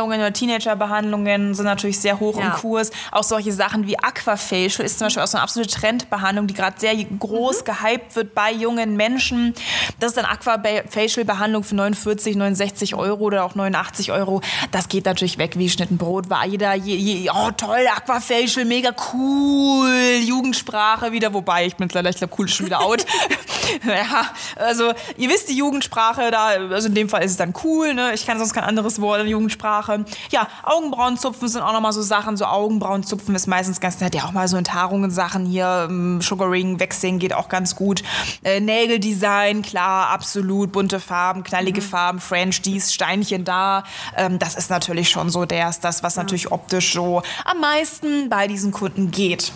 Expressbehandlungen 0.00 0.20
oder 0.20 0.32
Teenagerbehandlungen 0.32 1.54
sind 1.54 1.64
natürlich 1.64 1.98
sehr 2.00 2.18
hoch 2.20 2.36
im 2.36 2.44
Ja. 2.44 2.50
Kurs. 2.50 2.90
Auch 3.12 3.22
solche 3.22 3.52
Sachen 3.52 3.86
wie 3.86 3.98
Aquafacial 3.98 4.86
ist 4.86 4.98
zum 4.98 5.06
Beispiel 5.06 5.22
auch 5.22 5.26
so 5.26 5.36
eine 5.36 5.42
absolute 5.42 5.70
Trendbehandlung, 5.70 6.46
die 6.46 6.54
gerade 6.54 6.78
sehr 6.78 6.94
groß 6.96 7.64
gehypt 7.64 8.16
wird 8.16 8.34
bei 8.34 8.52
jungen 8.52 8.96
Menschen. 8.96 9.54
Das 9.98 10.10
ist 10.10 10.16
dann 10.16 10.24
Aquafacial-Behandlung 10.24 11.64
für 11.64 11.74
49, 11.74 12.36
69 12.36 12.94
Euro 12.94 13.24
oder 13.24 13.44
auch 13.44 13.54
89 13.54 14.12
Euro. 14.12 14.40
Das 14.72 14.88
geht 14.88 15.04
natürlich 15.04 15.38
weg 15.38 15.52
wie 15.56 15.68
Schnitten 15.68 15.98
Brot. 15.98 16.30
War 16.30 16.46
jeder, 16.46 16.74
je, 16.74 16.96
je, 16.96 17.30
oh 17.30 17.50
toll, 17.56 17.86
Aquafacial, 17.94 18.64
mega 18.64 18.90
cool, 19.12 20.20
Jugendsprache 20.24 21.12
wieder. 21.12 21.34
Wobei, 21.34 21.66
ich 21.66 21.76
bin 21.76 21.88
leider, 21.92 22.10
ich 22.10 22.16
glaube, 22.16 22.34
cool 22.38 22.46
ist 22.46 22.54
schon 22.54 22.66
wieder 22.66 22.80
out. 22.80 23.04
ja, 23.86 24.26
also 24.56 24.92
ihr 25.16 25.28
wisst 25.28 25.48
die 25.48 25.56
Jugendsprache, 25.56 26.30
da, 26.30 26.46
also 26.70 26.88
in 26.88 26.94
dem 26.94 27.08
Fall 27.08 27.22
ist 27.22 27.32
es 27.32 27.36
dann 27.36 27.54
cool, 27.64 27.94
ne? 27.94 28.12
Ich 28.14 28.26
kann 28.26 28.38
sonst 28.38 28.54
kein 28.54 28.64
anderes 28.64 29.00
Wort 29.00 29.20
in 29.20 29.28
Jugendsprache. 29.28 29.89
Ja, 30.30 30.48
Augenbrauenzupfen 30.62 31.48
sind 31.48 31.62
auch 31.62 31.72
nochmal 31.72 31.92
so 31.92 32.02
Sachen, 32.02 32.36
so 32.36 32.44
Augenbrauenzupfen 32.44 33.34
ist 33.34 33.46
meistens 33.46 33.80
ganz 33.80 34.00
nett. 34.00 34.14
Ja, 34.14 34.24
auch 34.24 34.32
mal 34.32 34.48
so 34.48 34.56
Enthaarungen 34.56 35.10
Sachen 35.10 35.46
hier, 35.46 35.86
ähm, 35.88 36.20
Sugaring, 36.20 36.80
Waxing 36.80 37.18
geht 37.18 37.32
auch 37.32 37.48
ganz 37.48 37.76
gut. 37.76 38.02
Äh, 38.42 38.60
Nägeldesign, 38.60 39.62
klar, 39.62 40.08
absolut, 40.08 40.72
bunte 40.72 41.00
Farben, 41.00 41.42
knallige 41.44 41.82
Farben, 41.82 42.20
French 42.20 42.62
dies, 42.62 42.92
Steinchen 42.92 43.44
da. 43.44 43.84
Ähm, 44.16 44.38
das 44.38 44.54
ist 44.54 44.70
natürlich 44.70 45.08
schon 45.08 45.30
so 45.30 45.44
das, 45.44 45.80
das 45.80 46.02
was 46.02 46.16
natürlich 46.16 46.52
optisch 46.52 46.92
so 46.92 47.22
am 47.44 47.60
meisten 47.60 48.28
bei 48.28 48.46
diesen 48.46 48.72
Kunden 48.72 49.10
geht. 49.10 49.52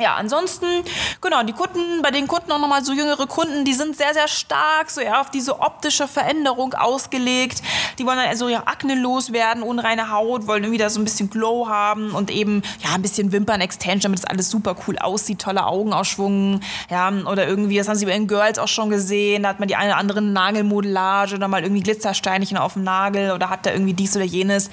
Ja, 0.00 0.14
ansonsten, 0.14 0.66
genau, 1.20 1.42
die 1.42 1.52
Kunden, 1.52 2.02
bei 2.02 2.12
den 2.12 2.28
Kunden 2.28 2.52
auch 2.52 2.60
nochmal 2.60 2.84
so 2.84 2.92
jüngere 2.92 3.26
Kunden, 3.26 3.64
die 3.64 3.74
sind 3.74 3.96
sehr, 3.96 4.14
sehr 4.14 4.28
stark 4.28 4.90
so 4.90 5.00
ja, 5.00 5.20
auf 5.20 5.30
diese 5.30 5.60
optische 5.60 6.06
Veränderung 6.06 6.74
ausgelegt. 6.74 7.62
Die 7.98 8.06
wollen 8.06 8.16
dann 8.16 8.28
also 8.28 8.48
ja 8.48 8.62
Akne 8.66 8.94
loswerden, 8.94 9.64
unreine 9.64 10.12
Haut, 10.12 10.46
wollen 10.46 10.62
irgendwie 10.62 10.78
da 10.78 10.88
so 10.88 11.00
ein 11.00 11.04
bisschen 11.04 11.30
Glow 11.30 11.66
haben 11.66 12.12
und 12.12 12.30
eben 12.30 12.62
ja 12.80 12.94
ein 12.94 13.02
bisschen 13.02 13.32
Wimpern-Extension, 13.32 14.00
damit 14.02 14.20
es 14.20 14.24
alles 14.24 14.50
super 14.50 14.76
cool 14.86 14.98
aussieht, 14.98 15.40
tolle 15.40 15.66
Augenausschwungen, 15.66 16.60
ja, 16.90 17.10
oder 17.26 17.48
irgendwie, 17.48 17.78
das 17.78 17.88
haben 17.88 17.96
sie 17.96 18.06
bei 18.06 18.12
den 18.12 18.28
Girls 18.28 18.60
auch 18.60 18.68
schon 18.68 18.90
gesehen, 18.90 19.42
da 19.42 19.48
hat 19.48 19.58
man 19.58 19.66
die 19.66 19.74
eine 19.74 19.90
oder 19.90 19.98
andere 19.98 20.22
Nagelmodellage 20.22 21.34
oder 21.34 21.48
mal 21.48 21.64
irgendwie 21.64 21.82
Glitzersteinchen 21.82 22.56
auf 22.56 22.74
dem 22.74 22.84
Nagel 22.84 23.32
oder 23.32 23.50
hat 23.50 23.66
da 23.66 23.72
irgendwie 23.72 23.94
dies 23.94 24.14
oder 24.14 24.24
jenes. 24.24 24.70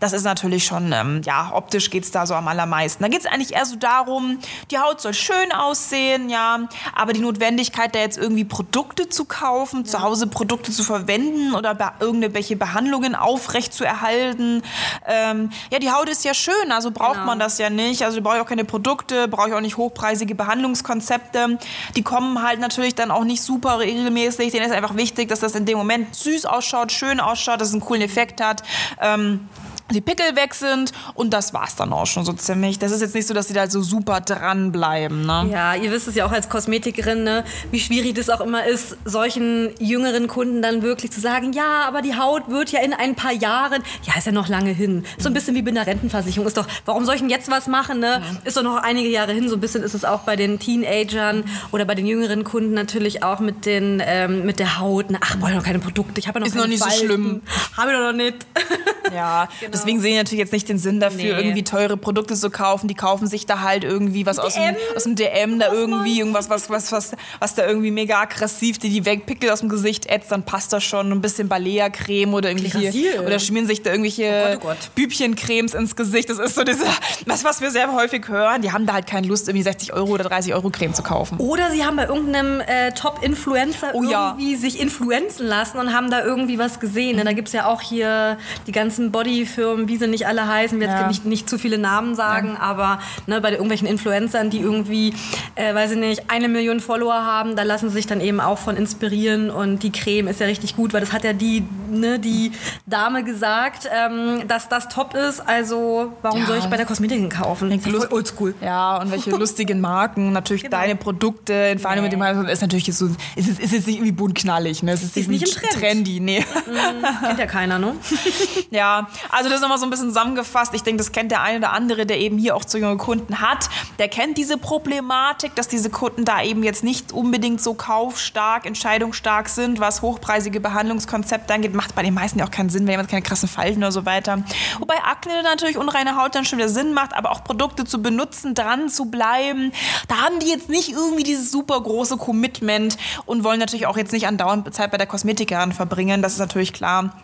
Das 0.00 0.14
ist 0.14 0.24
natürlich 0.24 0.64
schon, 0.64 0.92
ähm, 0.92 1.20
ja, 1.24 1.50
optisch 1.52 1.90
geht's 1.90 2.10
da 2.10 2.24
so 2.24 2.34
am 2.34 2.48
allermeisten. 2.48 3.02
Da 3.02 3.10
geht's 3.10 3.26
eigentlich 3.26 3.52
eher 3.52 3.66
so 3.66 3.76
darum, 3.76 4.38
die 4.70 4.78
Haut 4.78 5.00
soll 5.00 5.14
schön 5.14 5.52
aussehen, 5.52 6.28
ja, 6.30 6.60
aber 6.94 7.12
die 7.12 7.20
Notwendigkeit, 7.20 7.94
da 7.94 7.98
jetzt 7.98 8.18
irgendwie 8.18 8.44
Produkte 8.44 9.08
zu 9.08 9.24
kaufen, 9.24 9.84
zu 9.84 10.00
Hause 10.02 10.26
Produkte 10.26 10.72
zu 10.72 10.82
verwenden 10.84 11.54
oder 11.54 11.74
be 11.74 11.90
irgendwelche 12.00 12.56
Behandlungen 12.56 13.14
aufrecht 13.14 13.74
zu 13.74 13.84
erhalten. 13.84 14.62
Ähm, 15.06 15.50
ja, 15.70 15.78
die 15.78 15.90
Haut 15.90 16.08
ist 16.08 16.24
ja 16.24 16.34
schön, 16.34 16.70
also 16.70 16.90
braucht 16.90 17.12
Genau. 17.14 17.26
man 17.26 17.38
das 17.38 17.58
ja 17.58 17.68
nicht. 17.70 18.02
Also 18.04 18.22
brauche 18.22 18.36
ich 18.36 18.42
auch 18.42 18.46
keine 18.46 18.64
Produkte, 18.64 19.28
brauche 19.28 19.48
ich 19.48 19.54
auch 19.54 19.60
nicht 19.60 19.76
hochpreisige 19.76 20.34
Behandlungskonzepte. 20.34 21.58
Die 21.96 22.02
kommen 22.02 22.42
halt 22.42 22.60
natürlich 22.60 22.94
dann 22.94 23.10
auch 23.10 23.24
nicht 23.24 23.42
super 23.42 23.78
regelmäßig. 23.80 24.50
Denen 24.52 24.66
ist 24.66 24.72
einfach 24.72 24.96
wichtig, 24.96 25.28
dass 25.28 25.40
das 25.40 25.54
in 25.54 25.66
dem 25.66 25.78
Moment 25.78 26.14
süß 26.14 26.46
ausschaut, 26.46 26.92
schön 26.92 27.20
ausschaut, 27.20 27.60
dass 27.60 27.68
es 27.68 27.74
einen 27.74 27.82
coolen 27.82 28.02
Effekt 28.02 28.40
hat. 28.40 28.62
Ähm, 29.00 29.48
die 29.92 30.00
Pickel 30.00 30.36
weg 30.36 30.54
sind 30.54 30.92
und 31.14 31.32
das 31.32 31.54
war's 31.54 31.76
dann 31.76 31.92
auch 31.92 32.06
schon 32.06 32.24
so 32.24 32.32
ziemlich. 32.32 32.78
Das 32.78 32.92
ist 32.92 33.00
jetzt 33.00 33.14
nicht 33.14 33.26
so, 33.26 33.34
dass 33.34 33.48
sie 33.48 33.54
da 33.54 33.68
so 33.68 33.82
super 33.82 34.20
dranbleiben. 34.20 35.24
Ne? 35.26 35.48
Ja, 35.52 35.74
ihr 35.74 35.90
wisst 35.90 36.08
es 36.08 36.14
ja 36.14 36.26
auch 36.26 36.32
als 36.32 36.48
Kosmetikerin, 36.48 37.24
ne, 37.24 37.44
wie 37.70 37.80
schwierig 37.80 38.14
das 38.14 38.30
auch 38.30 38.40
immer 38.40 38.64
ist, 38.64 38.96
solchen 39.04 39.70
jüngeren 39.78 40.26
Kunden 40.28 40.62
dann 40.62 40.82
wirklich 40.82 41.12
zu 41.12 41.20
sagen, 41.20 41.52
ja, 41.52 41.84
aber 41.86 42.02
die 42.02 42.16
Haut 42.16 42.48
wird 42.48 42.70
ja 42.72 42.80
in 42.80 42.92
ein 42.92 43.14
paar 43.14 43.32
Jahren, 43.32 43.82
ja, 44.04 44.14
ist 44.16 44.26
ja 44.26 44.32
noch 44.32 44.48
lange 44.48 44.70
hin. 44.70 45.04
So 45.18 45.28
ein 45.28 45.34
bisschen 45.34 45.54
wie 45.54 45.62
bei 45.62 45.70
einer 45.70 45.86
Rentenversicherung. 45.86 46.46
Ist 46.46 46.56
doch, 46.56 46.66
warum 46.84 47.04
soll 47.04 47.14
ich 47.14 47.20
denn 47.20 47.30
jetzt 47.30 47.50
was 47.50 47.66
machen? 47.66 48.00
Ne? 48.00 48.22
Ist 48.44 48.56
doch 48.56 48.62
noch 48.62 48.76
einige 48.76 49.08
Jahre 49.08 49.32
hin. 49.32 49.48
So 49.48 49.56
ein 49.56 49.60
bisschen 49.60 49.82
ist 49.82 49.94
es 49.94 50.04
auch 50.04 50.20
bei 50.20 50.36
den 50.36 50.58
Teenagern 50.58 51.44
oder 51.70 51.84
bei 51.84 51.94
den 51.94 52.06
jüngeren 52.06 52.44
Kunden 52.44 52.74
natürlich 52.74 53.22
auch 53.22 53.40
mit, 53.40 53.66
den, 53.66 54.02
ähm, 54.04 54.44
mit 54.44 54.58
der 54.58 54.78
Haut. 54.78 55.10
Ne? 55.10 55.18
Ach, 55.20 55.36
brauche 55.38 55.50
ich 55.50 55.56
noch 55.56 55.64
keine 55.64 55.78
Produkte. 55.78 56.18
Ich 56.20 56.28
habe 56.28 56.38
ja 56.38 56.40
noch 56.40 56.46
Ist 56.48 56.56
noch 56.56 56.66
nicht 56.66 56.82
so 56.82 56.88
Falten. 56.88 57.06
schlimm. 57.06 57.42
Habe 57.76 57.90
ich 57.90 57.96
doch 57.96 58.04
noch 58.04 58.12
nicht. 58.12 58.36
Ja, 59.14 59.48
deswegen 59.72 60.00
sehen 60.00 60.12
die 60.12 60.16
natürlich 60.18 60.38
jetzt 60.40 60.52
nicht 60.52 60.68
den 60.68 60.78
Sinn 60.78 60.98
dafür, 61.00 61.18
Nee. 61.36 61.42
irgendwie 61.42 61.64
teure 61.64 61.96
Produkte 61.96 62.34
zu 62.34 62.50
kaufen. 62.50 62.88
Die 62.88 62.94
kaufen 62.94 63.26
sich 63.26 63.46
da 63.46 63.60
halt 63.60 63.84
irgendwie 63.84 64.24
was 64.26 64.38
aus 64.38 64.54
dem, 64.54 64.62
DM? 64.62 64.76
aus 64.96 65.02
dem 65.04 65.14
DM, 65.16 65.58
da 65.58 65.72
irgendwie 65.72 66.18
irgendwas, 66.18 66.48
was, 66.48 66.70
was, 66.70 66.92
was, 66.92 67.12
was 67.38 67.54
da 67.54 67.66
irgendwie 67.66 67.90
mega 67.90 68.20
aggressiv, 68.20 68.78
die 68.78 68.88
die 68.88 69.04
weg 69.04 69.26
Pickel 69.26 69.50
aus 69.50 69.60
dem 69.60 69.68
Gesicht 69.68 70.06
ätzt, 70.06 70.30
dann 70.32 70.44
passt 70.44 70.72
das 70.72 70.82
schon. 70.84 71.10
Ein 71.12 71.20
bisschen 71.20 71.48
Balea-Creme 71.48 72.32
oder 72.34 72.50
irgendwie 72.50 72.70
Klerasil. 72.70 73.20
oder 73.20 73.38
schmieren 73.38 73.66
sich 73.66 73.82
da 73.82 73.90
irgendwelche 73.90 74.22
Oh 74.22 74.48
Gott, 74.52 74.58
oh 74.62 74.66
Gott. 74.68 74.94
Bübchencremes 74.94 75.74
ins 75.74 75.94
Gesicht. 75.96 76.30
Das 76.30 76.38
ist 76.38 76.54
so 76.54 76.64
diese, 76.64 76.84
was, 77.26 77.44
was 77.44 77.60
wir 77.60 77.70
sehr 77.70 77.92
häufig 77.92 78.28
hören. 78.28 78.62
Die 78.62 78.72
haben 78.72 78.86
da 78.86 78.94
halt 78.94 79.06
keine 79.06 79.26
Lust, 79.26 79.48
irgendwie 79.48 79.62
60 79.64 79.92
Euro 79.92 80.12
oder 80.12 80.24
30 80.24 80.54
Euro 80.54 80.70
Creme 80.70 80.94
zu 80.94 81.02
kaufen. 81.02 81.38
Oder 81.38 81.70
sie 81.70 81.84
haben 81.84 81.96
bei 81.96 82.06
irgendeinem 82.06 82.60
äh, 82.60 82.92
Top-Influencer 82.92 83.90
Oh 83.94 84.02
ja. 84.04 84.30
irgendwie 84.38 84.56
sich 84.56 84.80
influenzen 84.80 85.46
lassen 85.46 85.78
und 85.78 85.92
haben 85.92 86.10
da 86.10 86.24
irgendwie 86.24 86.58
was 86.58 86.80
gesehen. 86.80 87.16
Ne? 87.16 87.24
Da 87.24 87.32
gibt 87.32 87.48
es 87.48 87.54
ja 87.54 87.66
auch 87.66 87.80
hier 87.80 88.38
die 88.66 88.72
ganzen 88.72 88.91
Bodyfirmen, 88.98 89.88
wie 89.88 89.96
sie 89.96 90.06
nicht 90.06 90.26
alle 90.26 90.46
heißen. 90.46 90.78
Wir 90.80 90.86
Ja. 90.88 90.98
jetzt 91.00 91.08
nicht, 91.08 91.24
nicht 91.26 91.48
zu 91.48 91.58
viele 91.58 91.78
Namen 91.78 92.14
sagen, 92.14 92.56
aber 92.58 92.98
ne, 93.26 93.40
bei 93.40 93.50
irgendwelchen 93.52 93.86
Influencern, 93.88 94.50
die 94.50 94.58
irgendwie, 94.60 95.14
äh, 95.54 95.74
weiß 95.74 95.92
ich 95.92 95.98
nicht, 95.98 96.30
eine 96.30 96.48
Million 96.48 96.80
Follower 96.80 97.14
haben, 97.14 97.56
da 97.56 97.62
lassen 97.62 97.88
sie 97.88 97.94
sich 97.94 98.06
dann 98.06 98.20
eben 98.20 98.40
auch 98.40 98.58
von 98.58 98.76
inspirieren. 98.76 99.50
Und 99.50 99.82
die 99.82 99.90
Creme 99.92 100.28
ist 100.28 100.40
ja 100.40 100.46
richtig 100.46 100.76
gut, 100.76 100.92
weil 100.92 101.00
das 101.00 101.12
hat 101.12 101.24
ja 101.24 101.32
die, 101.32 101.64
ne, 101.90 102.18
die 102.18 102.52
Dame 102.86 103.24
gesagt, 103.24 103.88
ähm, 103.92 104.46
dass 104.48 104.68
das 104.68 104.88
top 104.88 105.14
ist. 105.14 105.40
Also 105.40 106.12
warum 106.22 106.40
Ja. 106.40 106.46
soll 106.46 106.58
ich 106.58 106.66
bei 106.66 106.76
der 106.76 106.86
Kosmetikerin 106.86 107.28
kaufen? 107.28 107.70
Ist 107.72 107.86
ja 107.86 107.92
oldschool. 108.10 108.54
Ja, 108.62 108.98
und 108.98 109.10
welche 109.10 109.30
lustigen 109.42 109.80
Marken. 109.80 110.32
Natürlich 110.32 110.62
Genau. 110.64 110.76
deine 110.76 110.96
Produkte 110.96 111.52
in 111.72 111.78
Vereinigung 111.78 112.04
mit 112.04 112.12
dem 112.12 112.22
Handel 112.22 112.48
ist 112.48 112.60
natürlich 112.62 112.84
so, 112.94 113.06
ist, 113.36 113.48
es- 113.48 113.58
ist 113.58 113.72
jetzt 113.72 113.86
nicht 113.86 113.96
irgendwie 113.96 114.12
buntknallig, 114.12 114.82
ne? 114.82 114.92
Es 114.92 115.02
ist, 115.02 115.16
Ist 115.16 115.28
nicht 115.28 115.46
trendy, 115.72 116.20
nee. 116.20 116.44
Kennt 117.24 117.38
ja 117.38 117.46
keiner, 117.46 117.78
ne? 117.78 117.94
Ja, 118.70 118.81
also 119.30 119.50
das 119.50 119.60
nochmal 119.60 119.78
so 119.78 119.86
ein 119.86 119.90
bisschen 119.90 120.08
zusammengefasst. 120.08 120.74
Ich 120.74 120.82
denke, 120.82 120.98
das 120.98 121.12
kennt 121.12 121.30
der 121.30 121.42
eine 121.42 121.58
oder 121.58 121.72
andere, 121.72 122.06
der 122.06 122.18
eben 122.18 122.38
hier 122.38 122.56
auch 122.56 122.64
zu 122.64 122.78
junge 122.78 122.96
Kunden 122.96 123.40
hat. 123.40 123.68
Der 123.98 124.08
kennt 124.08 124.38
diese 124.38 124.58
Problematik, 124.58 125.54
dass 125.54 125.68
diese 125.68 125.90
Kunden 125.90 126.24
da 126.24 126.42
eben 126.42 126.62
jetzt 126.62 126.84
nicht 126.84 127.12
unbedingt 127.12 127.60
so 127.60 127.74
kaufstark, 127.74 128.66
entscheidungsstark 128.66 129.48
sind, 129.48 129.80
was 129.80 130.02
hochpreisige 130.02 130.60
Behandlungskonzepte 130.60 131.52
angeht. 131.54 131.74
Macht 131.74 131.94
bei 131.94 132.02
den 132.02 132.14
meisten 132.14 132.38
ja 132.38 132.46
auch 132.46 132.50
keinen 132.50 132.70
Sinn, 132.70 132.86
wenn 132.86 132.92
jemand 132.92 133.08
keine 133.08 133.22
krassen 133.22 133.48
Falten 133.48 133.78
oder 133.78 133.92
so 133.92 134.04
weiter. 134.04 134.42
Wobei 134.78 134.96
Akne 135.02 135.42
natürlich 135.42 135.78
unreine 135.78 136.16
Haut 136.16 136.34
dann 136.34 136.44
schon 136.44 136.58
wieder 136.58 136.68
Sinn 136.68 136.94
macht, 136.94 137.14
aber 137.14 137.30
auch 137.30 137.44
Produkte 137.44 137.84
zu 137.84 138.02
benutzen, 138.02 138.54
dran 138.54 138.88
zu 138.88 139.06
bleiben. 139.06 139.72
Da 140.08 140.16
haben 140.16 140.38
die 140.40 140.48
jetzt 140.48 140.68
nicht 140.68 140.90
irgendwie 140.90 141.22
dieses 141.22 141.50
super 141.50 141.80
große 141.80 142.16
Commitment 142.16 142.96
und 143.26 143.44
wollen 143.44 143.58
natürlich 143.58 143.86
auch 143.86 143.96
jetzt 143.96 144.12
nicht 144.12 144.26
andauernd 144.26 144.72
Zeit 144.74 144.90
bei 144.90 144.98
der 144.98 145.06
Kosmetikerin 145.06 145.72
verbringen. 145.72 146.22
Das 146.22 146.34
ist 146.34 146.38
natürlich 146.38 146.72
klar. 146.72 147.14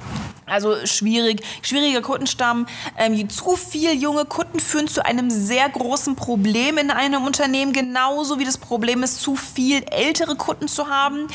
Also 0.47 0.75
schwierig, 0.87 1.43
schwieriger 1.63 2.03
Kundenstamm. 2.03 2.67
Ähm, 2.97 3.29
zu 3.29 3.57
viel 3.57 3.93
junge 3.93 4.25
Kunden 4.25 4.61
führen 4.61 4.89
zu 4.89 5.05
einem 5.05 5.31
sehr 5.31 5.69
großen 5.69 6.17
Problem 6.17 6.79
in 6.79 6.91
einem 6.91 7.25
Unternehmen, 7.25 7.73
genauso 7.73 8.39
wie 8.39 8.45
das 8.45 8.59
Problem 8.59 9.03
ist, 9.03 9.21
zu 9.21 9.37
viel 9.37 9.85
ältere 9.91 10.37
Kunden 10.37 10.69
zu 10.69 10.89
haben. 10.89 11.27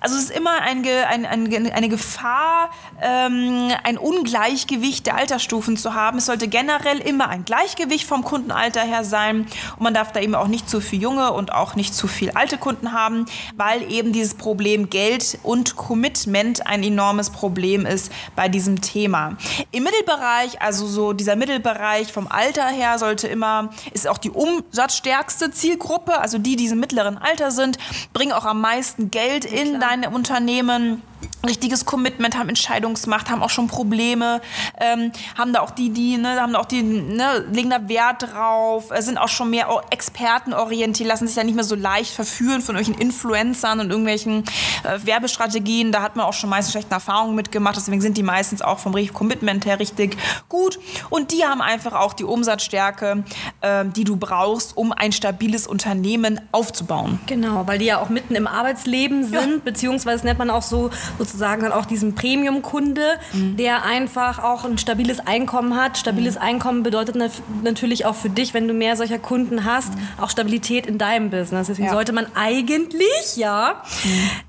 Also 0.00 0.16
es 0.16 0.24
ist 0.24 0.30
immer 0.30 0.60
ein, 0.60 0.86
ein, 0.86 1.26
ein, 1.26 1.72
eine 1.72 1.88
Gefahr, 1.88 2.70
ähm, 3.02 3.70
ein 3.82 3.98
Ungleichgewicht 3.98 5.06
der 5.06 5.16
Altersstufen 5.16 5.76
zu 5.76 5.94
haben. 5.94 6.18
Es 6.18 6.26
sollte 6.26 6.48
generell 6.48 6.98
immer 6.98 7.28
ein 7.28 7.44
Gleichgewicht 7.44 8.06
vom 8.06 8.24
Kundenalter 8.24 8.82
her 8.82 9.04
sein 9.04 9.46
und 9.76 9.82
man 9.82 9.94
darf 9.94 10.12
da 10.12 10.20
eben 10.20 10.34
auch 10.34 10.48
nicht 10.48 10.68
zu 10.68 10.80
viel 10.80 11.00
junge 11.00 11.32
und 11.32 11.52
auch 11.52 11.74
nicht 11.74 11.94
zu 11.94 12.06
viel 12.06 12.30
alte 12.32 12.58
Kunden 12.58 12.92
haben, 12.92 13.26
weil 13.56 13.90
eben 13.90 14.12
dieses 14.12 14.34
Problem 14.34 14.90
Geld 14.90 15.38
und 15.42 15.76
Commitment 15.76 16.66
ein 16.66 16.82
enormes 16.82 17.30
Problem 17.30 17.86
ist 17.86 18.12
bei 18.36 18.48
diesem 18.48 18.80
Thema. 18.80 19.36
Im 19.70 19.82
Mittelbereich, 19.82 20.60
also 20.60 20.86
so 20.86 21.12
dieser 21.12 21.36
Mittelbereich 21.36 22.12
vom 22.12 22.26
Alter 22.28 22.66
her, 22.66 22.98
sollte 22.98 23.28
immer, 23.28 23.70
ist 23.92 24.08
auch 24.08 24.18
die 24.18 24.30
umsatzstärkste 24.30 25.50
Zielgruppe, 25.50 26.18
also 26.18 26.38
die, 26.38 26.56
die 26.56 26.66
im 26.66 26.80
mittleren 26.80 27.18
Alter 27.18 27.50
sind, 27.50 27.78
bringen 28.12 28.32
auch 28.32 28.44
am 28.44 28.60
meisten 28.60 29.10
Geld 29.10 29.44
in 29.44 29.80
dein 29.80 30.04
Unternehmen 30.04 31.02
richtiges 31.46 31.84
Commitment, 31.84 32.38
haben 32.38 32.48
Entscheidungsmacht, 32.48 33.30
haben 33.30 33.42
auch 33.42 33.50
schon 33.50 33.66
Probleme, 33.66 34.40
ähm, 34.80 35.12
haben 35.36 35.52
da 35.52 35.60
auch 35.60 35.70
die, 35.70 35.90
die, 35.90 36.16
ne, 36.16 36.40
haben 36.40 36.52
da 36.52 36.60
auch 36.60 36.64
die, 36.66 36.82
ne, 36.82 37.44
legen 37.52 37.70
da 37.70 37.88
Wert 37.88 38.22
drauf, 38.22 38.90
äh, 38.90 39.02
sind 39.02 39.18
auch 39.18 39.28
schon 39.28 39.50
mehr 39.50 39.70
o- 39.70 39.80
expertenorientiert, 39.90 41.08
lassen 41.08 41.26
sich 41.26 41.36
ja 41.36 41.44
nicht 41.44 41.54
mehr 41.54 41.64
so 41.64 41.74
leicht 41.74 42.12
verführen 42.12 42.60
von 42.60 42.76
irgendwelchen 42.76 43.00
Influencern 43.00 43.80
und 43.80 43.90
irgendwelchen 43.90 44.44
äh, 44.84 45.04
Werbestrategien. 45.04 45.92
Da 45.92 46.02
hat 46.02 46.16
man 46.16 46.26
auch 46.26 46.32
schon 46.32 46.50
meistens 46.50 46.72
schlechte 46.72 46.92
Erfahrungen 46.94 47.34
mitgemacht, 47.34 47.76
deswegen 47.76 48.00
sind 48.00 48.16
die 48.16 48.22
meistens 48.22 48.62
auch 48.62 48.78
vom 48.78 48.94
Commitment 49.12 49.66
her 49.66 49.80
richtig 49.80 50.16
gut. 50.48 50.78
Und 51.10 51.32
die 51.32 51.44
haben 51.44 51.60
einfach 51.60 51.94
auch 51.94 52.12
die 52.12 52.24
Umsatzstärke, 52.24 53.24
ähm, 53.62 53.92
die 53.92 54.04
du 54.04 54.16
brauchst, 54.16 54.76
um 54.76 54.92
ein 54.92 55.12
stabiles 55.12 55.66
Unternehmen 55.66 56.40
aufzubauen. 56.52 57.18
Genau, 57.26 57.66
weil 57.66 57.78
die 57.78 57.86
ja 57.86 58.00
auch 58.00 58.08
mitten 58.08 58.34
im 58.34 58.46
Arbeitsleben 58.46 59.24
sind, 59.24 59.64
beziehungsweise 59.64 60.24
nennt 60.24 60.38
man 60.38 60.50
auch 60.50 60.62
so 60.62 60.90
sozusagen 61.18 61.62
dann 61.62 61.72
auch 61.72 61.84
diesen 61.86 62.14
Premium-Kunde, 62.14 63.18
der 63.32 63.84
einfach 63.84 64.38
auch 64.42 64.64
ein 64.64 64.78
stabiles 64.78 65.20
Einkommen 65.26 65.76
hat. 65.76 65.96
Stabiles 65.98 66.36
Einkommen 66.36 66.82
bedeutet 66.82 67.16
nat- 67.16 67.30
natürlich 67.62 68.06
auch 68.06 68.14
für 68.14 68.30
dich, 68.30 68.54
wenn 68.54 68.66
du 68.68 68.74
mehr 68.74 68.96
solcher 68.96 69.18
Kunden 69.18 69.64
hast, 69.64 69.92
auch 70.20 70.30
Stabilität 70.30 70.86
in 70.86 70.98
deinem 70.98 71.30
Business. 71.30 71.66
Deswegen 71.68 71.86
Ja. 71.88 71.92
sollte 71.94 72.12
man 72.12 72.26
eigentlich, 72.34 73.36
ja, 73.36 73.82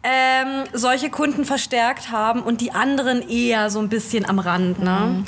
ähm, 0.03 0.63
solche 0.73 1.09
Kunden 1.09 1.45
verstärkt 1.45 2.11
haben 2.11 2.41
und 2.41 2.61
die 2.61 2.71
anderen 2.71 3.27
eher 3.27 3.69
so 3.69 3.79
ein 3.79 3.89
bisschen 3.89 4.27
am 4.27 4.39
Rand. 4.39 4.79
Ne? 4.79 4.89
Haben 4.91 5.23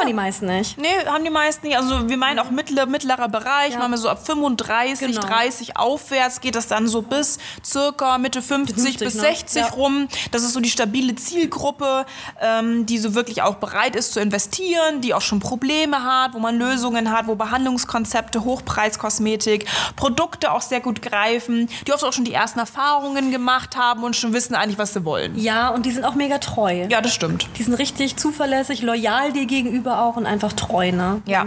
wir 0.00 0.06
die 0.06 0.12
meisten 0.12 0.46
nicht. 0.46 0.78
Nee, 0.78 0.88
haben 1.06 1.24
die 1.24 1.30
meisten 1.30 1.66
nicht. 1.66 1.76
Also 1.78 2.08
wir 2.08 2.16
meinen 2.16 2.38
auch 2.38 2.50
mittler, 2.50 2.86
mittlerer 2.86 3.28
Bereich. 3.28 3.72
Ja. 3.72 3.78
Machen 3.78 3.92
wir 3.92 3.98
so 3.98 4.08
ab 4.08 4.24
35, 4.26 5.08
Genau. 5.14 5.20
30 5.26 5.76
aufwärts 5.76 6.40
geht 6.40 6.54
das 6.56 6.66
dann 6.68 6.88
so 6.88 7.02
bis 7.02 7.38
circa 7.64 8.18
Mitte 8.18 8.42
50, 8.42 8.74
50, 8.76 8.98
bis 8.98 9.14
ne? 9.14 9.20
60 9.22 9.62
Ja. 9.62 9.68
rum. 9.70 10.08
Das 10.30 10.42
ist 10.42 10.52
so 10.52 10.60
die 10.60 10.70
stabile 10.78 11.16
Zielgruppe, 11.16 12.06
ähm, 12.40 12.86
die 12.86 12.98
so 12.98 13.14
wirklich 13.14 13.42
auch 13.42 13.56
bereit 13.56 13.96
ist 13.96 14.12
zu 14.12 14.20
investieren, 14.20 15.00
die 15.00 15.12
auch 15.12 15.20
schon 15.20 15.40
Probleme 15.40 16.04
hat, 16.04 16.34
wo 16.34 16.38
man 16.38 16.56
Lösungen 16.56 17.10
hat, 17.10 17.26
wo 17.26 17.34
Behandlungskonzepte, 17.34 18.44
Hochpreiskosmetik, 18.44 19.66
Produkte 19.96 20.52
auch 20.52 20.62
sehr 20.62 20.80
gut 20.80 21.02
greifen, 21.02 21.68
die 21.86 21.92
oft 21.92 22.04
auch 22.04 22.12
schon 22.12 22.24
die 22.24 22.32
ersten 22.32 22.60
Erfahrungen 22.60 23.32
gemacht 23.32 23.76
haben 23.76 24.04
und 24.04 24.14
schon 24.14 24.32
wissen 24.32 24.54
eigentlich, 24.54 24.78
was 24.78 24.92
sie 24.92 25.04
wollen. 25.04 25.36
Ja, 25.36 25.70
und 25.70 25.84
die 25.84 25.90
sind 25.90 26.04
auch 26.04 26.14
mega 26.14 26.38
treu. 26.38 26.86
Ja, 26.88 27.00
das 27.00 27.12
stimmt. 27.12 27.48
Die 27.58 27.64
sind 27.64 27.74
richtig 27.74 28.16
zuverlässig, 28.16 28.82
loyal 28.82 29.32
dir 29.32 29.46
gegenüber 29.46 30.02
auch 30.02 30.16
und 30.16 30.26
einfach 30.26 30.52
treu, 30.52 30.92
ne? 30.92 31.22
Ja, 31.26 31.46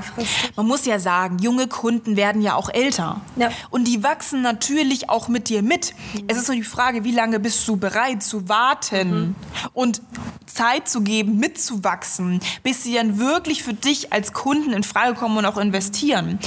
man 0.58 0.68
muss 0.68 0.86
ja 0.86 1.00
sagen, 1.00 1.40
junge 1.40 1.68
Kunden 1.68 2.18
werden 2.18 2.42
ja 2.42 2.56
auch 2.56 2.70
älter. 2.70 3.22
Ja. 3.38 3.50
Und 3.70 3.88
die 3.88 4.04
wachsen 4.04 4.42
natürlich 4.42 5.10
auch 5.10 5.30
mit 5.30 5.48
dir 5.48 5.64
mit. 5.64 5.94
Es 6.28 6.38
ist 6.38 6.50
nur 6.50 6.58
die 6.58 6.64
Frage, 6.64 7.06
wie 7.06 7.14
lange 7.14 7.40
bist 7.40 7.66
du 7.68 7.78
bereit 7.78 8.22
zu 8.24 8.50
warten 8.50 9.21
und 9.74 10.01
Zeit 10.54 10.90
zu 10.90 11.01
geben, 11.01 11.38
mitzuwachsen, 11.38 12.40
bis 12.63 12.84
sie 12.84 12.96
dann 12.96 13.20
wirklich 13.20 13.63
für 13.63 13.74
dich 13.74 14.12
als 14.12 14.34
Kunden 14.34 14.74
in 14.74 14.84
Frage 14.84 15.16
kommen 15.16 15.38
und 15.38 15.46
auch 15.46 15.58
investieren. 15.58 16.40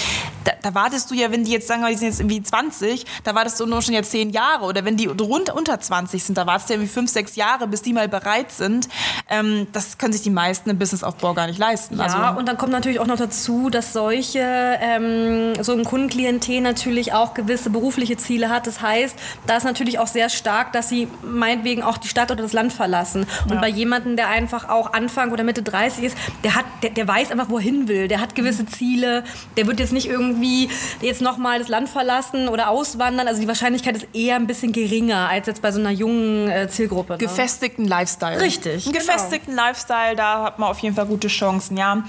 Da, 0.44 0.52
da 0.62 0.74
wartest 0.74 1.10
du 1.10 1.14
ja, 1.14 1.30
wenn 1.30 1.44
die 1.44 1.52
jetzt 1.52 1.68
sagen, 1.68 1.84
die 1.88 1.94
sind 1.94 2.08
jetzt 2.08 2.20
irgendwie 2.20 2.42
20, 2.42 3.04
da 3.24 3.34
wartest 3.34 3.58
du 3.60 3.66
nur 3.66 3.82
schon 3.82 3.94
ja 3.94 4.02
10 4.02 4.30
Jahre. 4.30 4.64
Oder 4.64 4.84
wenn 4.84 4.96
die 4.96 5.06
rund 5.06 5.50
unter 5.50 5.80
20 5.80 6.22
sind, 6.22 6.38
da 6.38 6.46
wartest 6.46 6.68
du 6.68 6.74
ja 6.74 6.80
irgendwie 6.80 6.92
5, 6.92 7.10
6 7.10 7.36
Jahre, 7.36 7.66
bis 7.66 7.82
die 7.82 7.92
mal 7.92 8.08
bereit 8.08 8.52
sind. 8.52 8.88
Ähm, 9.28 9.66
das 9.72 9.98
können 9.98 10.12
sich 10.12 10.22
die 10.22 10.30
meisten 10.30 10.68
im 10.70 10.78
Businessaufbau 10.78 11.34
gar 11.34 11.46
nicht 11.46 11.58
leisten. 11.58 11.96
Ja, 11.96 12.04
also, 12.04 12.38
und 12.38 12.46
dann 12.46 12.58
kommt 12.58 12.72
natürlich 12.72 13.00
auch 13.00 13.06
noch 13.06 13.16
dazu, 13.16 13.70
dass 13.70 13.92
solche, 13.92 14.40
ähm, 14.40 15.54
so 15.62 15.72
ein 15.72 15.84
Kundenklientel 15.84 16.60
natürlich 16.60 17.12
auch 17.12 17.34
gewisse 17.34 17.70
berufliche 17.70 18.16
Ziele 18.16 18.50
hat. 18.50 18.66
Das 18.66 18.80
heißt, 18.80 19.16
da 19.46 19.56
ist 19.56 19.64
natürlich 19.64 19.98
auch 19.98 20.08
sehr 20.08 20.28
stark, 20.28 20.72
dass 20.72 20.88
sie 20.88 21.08
meinetwegen 21.22 21.82
auch 21.82 21.96
die 21.96 22.08
Stadt 22.08 22.30
oder 22.30 22.42
das 22.42 22.52
Land 22.54 22.72
verlassen. 22.72 23.26
Und 23.50 23.60
bei 23.60 23.68
jemandem, 23.68 24.16
der 24.16 24.28
einfach 24.28 24.68
auch 24.68 24.92
Anfang 24.92 25.30
oder 25.32 25.44
Mitte 25.44 25.62
30 25.62 26.04
ist, 26.04 26.16
der, 26.42 26.54
hat, 26.54 26.64
der, 26.82 26.90
der 26.90 27.06
weiß 27.06 27.30
einfach, 27.30 27.50
wo 27.50 27.58
er 27.58 27.62
hin 27.62 27.88
will. 27.88 28.08
Der 28.08 28.20
hat 28.20 28.34
gewisse 28.34 28.66
Ziele. 28.66 29.24
Der 29.56 29.66
wird 29.66 29.80
jetzt 29.80 29.92
nicht 29.92 30.08
irgendwie 30.08 30.24
irgendwie 30.34 30.68
jetzt 31.00 31.20
nochmal 31.20 31.58
das 31.58 31.68
Land 31.68 31.88
verlassen 31.88 32.48
oder 32.48 32.68
auswandern. 32.68 33.28
Also 33.28 33.40
die 33.40 33.48
Wahrscheinlichkeit 33.48 33.96
ist 33.96 34.06
eher 34.12 34.36
ein 34.36 34.46
bisschen 34.46 34.72
geringer 34.72 35.28
als 35.28 35.46
jetzt 35.46 35.62
bei 35.62 35.72
so 35.72 35.80
einer 35.80 35.90
jungen 35.90 36.48
äh, 36.48 36.68
Zielgruppe. 36.68 37.14
Ne? 37.14 37.18
Gefestigten 37.18 37.86
Lifestyle. 37.86 38.40
Richtig, 38.40 38.86
Einen 38.86 38.92
genau. 38.92 39.04
gefestigten 39.04 39.54
Lifestyle, 39.54 40.16
da 40.16 40.44
hat 40.44 40.58
man 40.58 40.70
auf 40.70 40.78
jeden 40.80 40.94
Fall 40.94 41.06
gute 41.06 41.28
Chancen, 41.28 41.76
ja. 41.76 42.02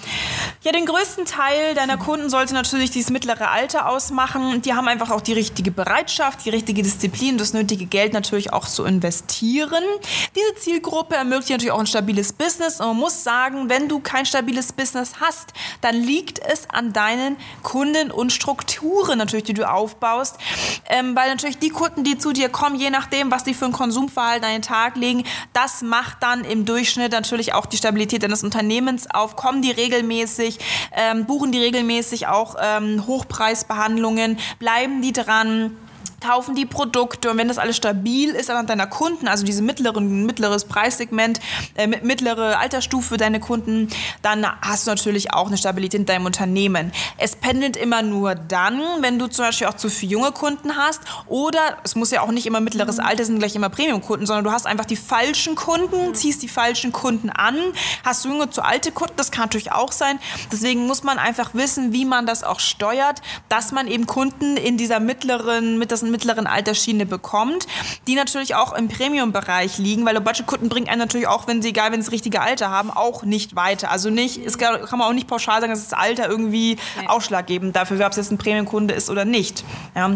Ja, 0.63 0.71
den 0.71 0.85
größten 0.85 1.25
Teil 1.25 1.75
deiner 1.75 1.97
Kunden 1.97 2.29
sollte 2.29 2.53
natürlich 2.53 2.91
dieses 2.91 3.11
mittlere 3.11 3.49
Alter 3.49 3.89
ausmachen. 3.89 4.61
Die 4.61 4.73
haben 4.73 4.87
einfach 4.87 5.11
auch 5.11 5.21
die 5.21 5.33
richtige 5.33 5.71
Bereitschaft, 5.71 6.45
die 6.45 6.49
richtige 6.49 6.81
Disziplin, 6.81 7.37
das 7.37 7.53
nötige 7.53 7.85
Geld 7.85 8.13
natürlich 8.13 8.53
auch 8.53 8.67
zu 8.67 8.83
investieren. 8.83 9.83
Diese 10.35 10.53
Zielgruppe 10.55 11.15
ermöglicht 11.15 11.51
natürlich 11.51 11.71
auch 11.71 11.79
ein 11.79 11.87
stabiles 11.87 12.33
Business. 12.33 12.81
Und 12.81 12.87
man 12.87 12.97
muss 12.97 13.23
sagen, 13.23 13.69
wenn 13.69 13.87
du 13.87 14.01
kein 14.01 14.25
stabiles 14.25 14.73
Business 14.73 15.13
hast, 15.21 15.53
dann 15.79 15.95
liegt 15.95 16.39
es 16.39 16.69
an 16.69 16.91
deinen 16.91 17.37
Kunden 17.63 18.11
und 18.11 18.33
Strukturen 18.33 19.17
natürlich, 19.17 19.45
die 19.45 19.53
du 19.53 19.69
aufbaust. 19.69 20.37
Ähm, 20.89 21.15
weil 21.15 21.29
natürlich 21.29 21.59
die 21.59 21.69
Kunden, 21.69 22.03
die 22.03 22.17
zu 22.17 22.33
dir 22.33 22.49
kommen, 22.49 22.75
je 22.75 22.89
nachdem, 22.89 23.31
was 23.31 23.45
die 23.45 23.53
für 23.53 23.63
ein 23.63 23.71
Konsumverhalten 23.71 24.43
an 24.43 24.51
den 24.51 24.61
Tag 24.61 24.97
legen, 24.97 25.23
das 25.53 25.81
macht 25.81 26.17
dann 26.21 26.43
im 26.43 26.65
Durchschnitt 26.65 27.13
natürlich 27.13 27.53
auch 27.53 27.65
die 27.65 27.77
Stabilität 27.77 28.21
deines 28.21 28.43
Unternehmens 28.43 29.09
auf. 29.09 29.37
Kommen 29.37 29.61
die 29.61 29.71
regelmäßig, 29.71 30.59
ähm, 30.91 31.25
buchen 31.25 31.53
die 31.53 31.59
regelmäßig 31.59 32.27
auch 32.27 32.57
ähm, 32.61 33.07
Hochpreisbehandlungen, 33.07 34.37
bleiben 34.59 35.01
die 35.01 35.13
dran 35.13 35.77
kaufen 36.25 36.55
die 36.55 36.65
Produkte 36.65 37.29
und 37.29 37.37
wenn 37.37 37.47
das 37.47 37.57
alles 37.57 37.77
stabil 37.77 38.31
ist 38.31 38.49
anhand 38.49 38.69
deiner 38.69 38.87
Kunden, 38.87 39.27
also 39.27 39.45
diese 39.45 39.61
mittleren, 39.61 40.25
mittleres 40.25 40.65
Preissegment, 40.65 41.39
äh, 41.75 41.87
mittlere 41.87 42.57
Altersstufe 42.57 43.17
deine 43.17 43.39
Kunden, 43.39 43.89
dann 44.23 44.45
hast 44.61 44.87
du 44.87 44.91
natürlich 44.91 45.33
auch 45.33 45.47
eine 45.47 45.57
Stabilität 45.57 45.99
in 45.99 46.05
deinem 46.05 46.25
Unternehmen. 46.25 46.91
Es 47.17 47.35
pendelt 47.35 47.77
immer 47.77 48.01
nur 48.01 48.33
dann, 48.33 48.81
wenn 49.01 49.19
du 49.19 49.27
zum 49.27 49.45
Beispiel 49.45 49.67
auch 49.67 49.75
zu 49.75 49.89
viele 49.89 50.13
junge 50.13 50.31
Kunden 50.31 50.75
hast 50.75 51.01
oder 51.27 51.59
es 51.83 51.95
muss 51.95 52.09
ja 52.09 52.21
auch 52.21 52.31
nicht 52.31 52.47
immer 52.47 52.59
mittleres 52.59 52.99
Alter 52.99 53.23
sind 53.23 53.39
gleich 53.39 53.55
immer 53.55 53.69
Premium-Kunden, 53.69 54.25
sondern 54.25 54.45
du 54.45 54.51
hast 54.51 54.65
einfach 54.65 54.85
die 54.85 54.95
falschen 54.95 55.55
Kunden, 55.55 56.15
ziehst 56.15 56.41
die 56.41 56.47
falschen 56.47 56.91
Kunden 56.91 57.29
an, 57.29 57.55
hast 58.03 58.25
du 58.25 58.29
junge 58.29 58.49
zu 58.49 58.63
alte 58.63 58.91
Kunden, 58.91 59.13
das 59.17 59.31
kann 59.31 59.43
natürlich 59.43 59.71
auch 59.71 59.91
sein. 59.91 60.19
Deswegen 60.51 60.87
muss 60.87 61.03
man 61.03 61.19
einfach 61.19 61.53
wissen, 61.53 61.93
wie 61.93 62.05
man 62.05 62.25
das 62.25 62.43
auch 62.43 62.59
steuert, 62.59 63.21
dass 63.47 63.71
man 63.71 63.87
eben 63.87 64.07
Kunden 64.07 64.57
in 64.57 64.77
dieser 64.77 64.99
mittleren, 64.99 65.77
mit 65.77 65.91
das 65.91 66.01
mittleren 66.15 66.47
Altersschiene 66.47 67.05
bekommt, 67.05 67.67
die 68.07 68.15
natürlich 68.15 68.55
auch 68.55 68.71
im 68.71 68.87
Premium-Bereich 68.87 69.77
liegen, 69.79 70.05
weil 70.05 70.15
Budget-Kunden 70.21 70.69
bringen 70.69 70.87
einen 70.87 70.99
natürlich 70.99 71.27
auch, 71.27 71.45
wenn 71.47 71.61
sie, 71.61 71.69
egal 71.69 71.91
wenn 71.91 72.01
sie 72.01 72.05
das 72.05 72.13
richtige 72.13 72.41
Alter 72.41 72.69
haben, 72.69 72.89
auch 72.89 73.23
nicht 73.23 73.57
weiter. 73.57 73.91
Also 73.91 74.09
nicht, 74.09 74.37
es 74.37 74.57
kann, 74.57 74.85
kann 74.85 74.99
man 74.99 75.09
auch 75.09 75.13
nicht 75.13 75.27
pauschal 75.27 75.59
sagen, 75.59 75.73
dass 75.73 75.83
das 75.83 75.93
Alter 75.93 76.29
irgendwie 76.29 76.77
ausschlaggebend 77.07 77.75
dafür 77.75 78.05
ob 78.05 78.11
es 78.11 78.17
jetzt 78.17 78.31
ein 78.31 78.37
Premium-Kunde 78.37 78.93
ist 78.93 79.09
oder 79.09 79.25
nicht. 79.25 79.65
Ja. 79.95 80.11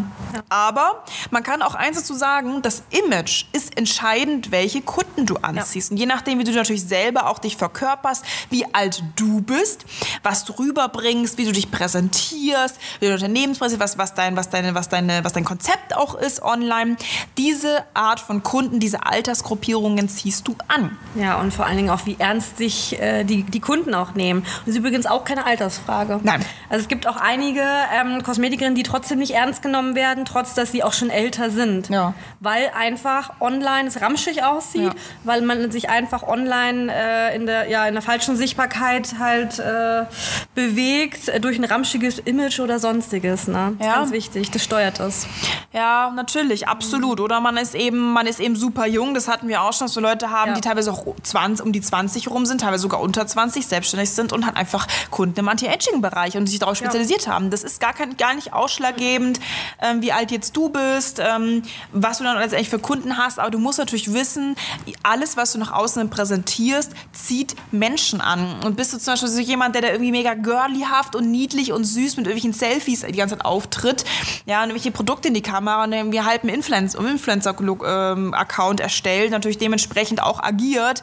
Aber 0.48 1.04
man 1.32 1.44
kann 1.44 1.62
auch 1.62 1.76
eins 1.76 1.98
dazu 1.98 2.14
sagen, 2.14 2.62
das 2.62 2.84
Image 2.90 3.46
ist 3.52 3.78
entscheidend, 3.78 4.52
welche 4.52 4.82
Kunden 4.82 5.26
du 5.26 5.38
anziehst. 5.38 5.92
Und 5.92 5.98
je 5.98 6.06
nachdem, 6.06 6.40
wie 6.40 6.44
du 6.44 6.52
natürlich 6.52 6.84
selber 6.84 7.28
auch 7.28 7.40
dich 7.40 7.58
verkörperst, 7.58 8.24
wie 8.50 8.74
alt 8.74 9.04
du 9.16 9.42
bist, 9.42 9.86
was 10.24 10.46
du 10.46 10.54
rüberbringst, 10.54 11.38
wie 11.38 11.46
du 11.46 11.52
dich 11.52 11.72
präsentierst, 11.72 12.78
wie 13.00 13.08
du 13.08 13.14
Unternehmenspräsentierst, 13.14 13.98
was, 13.98 14.12
was, 14.12 14.16
dein, 14.16 14.36
was, 14.36 14.50
deine, 14.50 14.76
was, 14.76 14.90
deine, 14.90 15.24
was 15.24 15.34
dein 15.34 15.46
Konzept 15.46 15.89
auch 15.96 16.16
ist 16.16 16.42
online. 16.42 16.98
Diese 17.38 17.84
Art 17.94 18.20
von 18.20 18.44
Kunden, 18.44 18.80
diese 18.80 19.06
Altersgruppierungen 19.06 20.10
ziehst 20.10 20.48
du 20.48 20.56
an. 20.68 20.98
Ja, 21.16 21.40
und 21.40 21.54
vor 21.54 21.66
allen 21.66 21.78
Dingen 21.78 21.90
auch, 21.90 22.06
wie 22.06 22.16
ernst 22.20 22.58
sich 22.58 23.00
äh, 23.00 23.24
die, 23.24 23.44
die 23.44 23.60
Kunden 23.60 23.94
auch 23.94 24.14
nehmen. 24.14 24.40
Und 24.42 24.48
das 24.66 24.70
ist 24.70 24.78
übrigens 24.78 25.06
auch 25.06 25.24
keine 25.24 25.46
Altersfrage. 25.46 26.20
Nein. 26.24 26.46
Also 26.70 26.82
es 26.84 26.88
gibt 26.88 27.08
auch 27.08 27.18
einige 27.18 27.62
ähm, 27.94 28.24
Kosmetikerinnen, 28.24 28.76
die 28.76 28.84
trotzdem 28.84 29.20
nicht 29.20 29.32
ernst 29.32 29.62
genommen 29.62 29.96
werden, 29.96 30.26
trotz 30.26 30.54
dass 30.54 30.72
sie 30.72 30.84
auch 30.84 30.94
schon 30.94 31.10
älter 31.10 31.50
sind. 31.50 31.90
Ja. 31.90 32.14
Weil 32.40 32.72
einfach 32.78 33.32
online 33.40 33.88
es 33.88 34.02
ramschig 34.02 34.44
aussieht, 34.44 34.84
Ja. 34.84 34.92
weil 35.24 35.42
man 35.42 35.72
sich 35.72 35.90
einfach 35.90 36.24
online 36.24 36.92
äh, 36.94 37.36
in, 37.36 37.46
der, 37.46 37.70
ja, 37.70 37.86
in 37.88 37.94
der 37.94 38.02
falschen 38.04 38.36
Sichtbarkeit 38.36 39.16
halt 39.20 39.60
äh, 39.60 40.06
bewegt, 40.56 41.28
äh, 41.30 41.40
durch 41.40 41.58
ein 41.58 41.64
ramschiges 41.64 42.20
Image 42.20 42.60
oder 42.60 42.80
sonstiges. 42.80 43.48
Ne? 43.48 43.76
Das 43.78 43.88
ist 43.88 43.92
Ja. 43.94 43.96
ganz 44.00 44.12
wichtig, 44.12 44.52
das 44.52 44.64
steuert 44.64 45.00
das. 45.00 45.28
Ja, 45.72 46.10
natürlich, 46.16 46.68
absolut. 46.68 47.20
Oder 47.20 47.40
man 47.42 47.56
ist 47.56 47.76
eben, 47.76 48.12
man 48.12 48.26
ist 48.26 48.40
eben 48.40 48.56
super 48.56 48.88
jung. 48.88 49.14
Das 49.14 49.28
hatten 49.28 49.48
wir 49.48 49.62
auch 49.62 49.72
schon, 49.72 49.86
dass 49.86 49.96
wir 49.96 50.02
Leute 50.02 50.32
haben, 50.32 50.50
Ja. 50.50 50.56
die 50.56 50.62
teilweise 50.62 50.92
auch 50.92 51.06
20, 51.22 51.64
um 51.64 51.72
die 51.72 51.82
20 51.82 52.28
rum 52.32 52.48
sind, 52.48 52.62
teilweise 52.62 52.82
sogar 52.82 53.02
unter 53.02 53.28
20, 53.28 53.68
selbstständig 53.68 54.10
sind 54.10 54.34
und 54.34 54.48
halt 54.48 54.58
einfach 54.58 54.88
Kunden 55.12 55.40
im 55.40 55.48
Anti-Aging-Bereich 55.48 56.38
und 56.38 56.48
sich 56.48 56.58
darauf 56.58 56.76
spezialisiert 56.78 57.28
haben. 57.28 57.52
Das 57.52 57.62
ist 57.64 57.80
gar, 57.80 57.94
kein, 57.94 58.18
gar 58.18 58.34
nicht 58.34 58.52
ausschlaggebend, 58.52 59.40
ähm, 59.80 60.02
wie 60.02 60.12
alt 60.12 60.32
jetzt 60.32 60.58
du 60.58 60.70
bist, 60.70 61.20
ähm, 61.24 61.62
was 61.92 62.18
du 62.18 62.24
dann 62.24 62.38
letztendlich 62.40 62.70
für 62.70 62.80
Kunden 62.80 63.18
hast. 63.18 63.38
Aber 63.38 63.52
du 63.52 63.60
musst 63.60 63.78
natürlich 63.78 64.12
wissen, 64.12 64.56
alles, 65.04 65.38
was 65.38 65.52
du 65.54 65.60
nach 65.60 65.72
außen 65.72 66.10
präsentierst, 66.10 66.94
zieht 67.14 67.56
Menschen 67.72 68.22
an. 68.22 68.64
Und 68.66 68.76
bist 68.76 68.92
du 68.94 68.98
zum 68.98 69.14
Beispiel 69.14 69.30
so 69.30 69.40
jemand, 69.40 69.76
der 69.76 69.84
da 69.84 69.90
irgendwie 69.90 70.12
mega 70.12 70.34
girlyhaft 70.34 71.16
und 71.16 71.30
niedlich 71.30 71.74
und 71.74 71.84
süß 71.84 72.18
mit 72.18 72.26
irgendwelchen 72.26 72.54
Selfies 72.54 73.02
die 73.02 73.12
ganze 73.12 73.38
Zeit 73.38 73.46
auftritt, 73.46 74.04
ja, 74.48 74.64
und 74.64 74.70
irgendwelche 74.70 74.90
Produkte 74.90 75.28
in 75.28 75.36
die 75.36 75.44
Kamera 75.44 75.59
und 75.60 75.94
irgendwie 75.94 76.22
halb 76.22 76.44
einen 76.44 76.62
Influencer- 76.62 77.00
Influencer-Account 77.00 78.80
erstellt, 78.80 79.32
natürlich 79.32 79.58
dementsprechend 79.58 80.22
auch 80.22 80.42
agiert, 80.42 81.02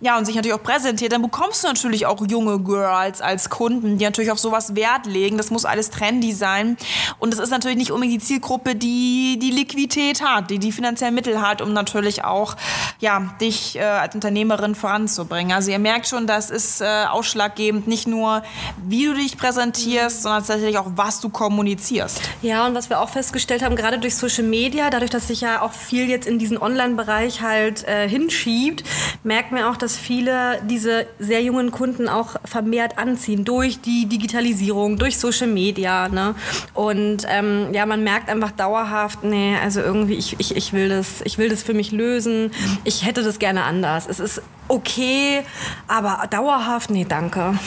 ja, 0.00 0.16
und 0.18 0.24
sich 0.24 0.34
natürlich 0.34 0.54
auch 0.54 0.62
präsentiert, 0.62 1.12
dann 1.12 1.22
bekommst 1.22 1.64
du 1.64 1.68
natürlich 1.68 2.06
auch 2.06 2.24
junge 2.26 2.60
Girls 2.60 3.20
als 3.20 3.50
Kunden, 3.50 3.98
die 3.98 4.04
natürlich 4.04 4.30
auf 4.30 4.38
sowas 4.38 4.74
Wert 4.74 5.06
legen. 5.06 5.36
Das 5.36 5.50
muss 5.50 5.64
alles 5.64 5.90
trendy 5.90 6.32
sein. 6.32 6.76
Und 7.18 7.32
das 7.32 7.40
ist 7.40 7.50
natürlich 7.50 7.76
nicht 7.76 7.90
unbedingt 7.90 8.20
die 8.22 8.26
Zielgruppe, 8.26 8.74
die 8.74 9.38
die 9.40 9.50
Liquidität 9.50 10.22
hat, 10.22 10.50
die 10.50 10.58
die 10.58 10.72
finanziellen 10.72 11.14
Mittel 11.14 11.40
hat, 11.40 11.62
um 11.62 11.72
natürlich 11.72 12.24
auch, 12.24 12.56
ja, 13.00 13.34
dich 13.40 13.76
äh, 13.76 13.82
als 13.82 14.14
Unternehmerin 14.14 14.74
voranzubringen. 14.74 15.52
Also 15.52 15.70
ihr 15.70 15.78
merkt 15.78 16.08
schon, 16.08 16.26
das 16.26 16.50
ist 16.50 16.80
äh, 16.80 17.04
ausschlaggebend, 17.10 17.86
nicht 17.86 18.06
nur, 18.06 18.42
wie 18.82 19.06
du 19.06 19.14
dich 19.14 19.36
präsentierst, 19.36 20.22
sondern 20.22 20.40
tatsächlich 20.40 20.78
auch, 20.78 20.86
was 20.94 21.20
du 21.20 21.28
kommunizierst. 21.28 22.20
Ja, 22.42 22.66
und 22.66 22.74
was 22.74 22.90
wir 22.90 23.00
auch 23.00 23.08
festgestellt 23.08 23.62
haben, 23.62 23.76
gerade 23.76 23.89
durch 23.98 24.14
Social 24.14 24.44
Media, 24.44 24.90
dadurch, 24.90 25.10
dass 25.10 25.28
sich 25.28 25.40
ja 25.40 25.62
auch 25.62 25.72
viel 25.72 26.08
jetzt 26.08 26.26
in 26.26 26.38
diesen 26.38 26.58
Online-Bereich 26.58 27.40
halt 27.40 27.86
äh, 27.86 28.08
hinschiebt, 28.08 28.84
merken 29.22 29.56
wir 29.56 29.70
auch, 29.70 29.76
dass 29.76 29.96
viele 29.96 30.60
diese 30.64 31.06
sehr 31.18 31.42
jungen 31.42 31.70
Kunden 31.70 32.08
auch 32.08 32.36
vermehrt 32.44 32.98
anziehen 32.98 33.44
durch 33.44 33.80
die 33.80 34.06
Digitalisierung, 34.06 34.96
durch 34.98 35.18
Social 35.18 35.48
Media. 35.48 36.08
Ne? 36.08 36.34
Und 36.74 37.26
ähm, 37.28 37.68
ja, 37.72 37.86
man 37.86 38.04
merkt 38.04 38.28
einfach 38.28 38.50
dauerhaft, 38.50 39.24
nee, 39.24 39.56
also 39.62 39.80
irgendwie, 39.80 40.14
ich, 40.14 40.38
ich, 40.38 40.56
ich, 40.56 40.72
will 40.72 40.88
das, 40.88 41.20
ich 41.22 41.38
will 41.38 41.48
das 41.48 41.62
für 41.62 41.74
mich 41.74 41.92
lösen. 41.92 42.52
Ich 42.84 43.04
hätte 43.04 43.22
das 43.22 43.38
gerne 43.38 43.64
anders. 43.64 44.06
Es 44.06 44.20
ist 44.20 44.42
okay, 44.70 45.42
aber 45.88 46.26
dauerhaft, 46.30 46.90
nee, 46.90 47.04
danke. 47.08 47.58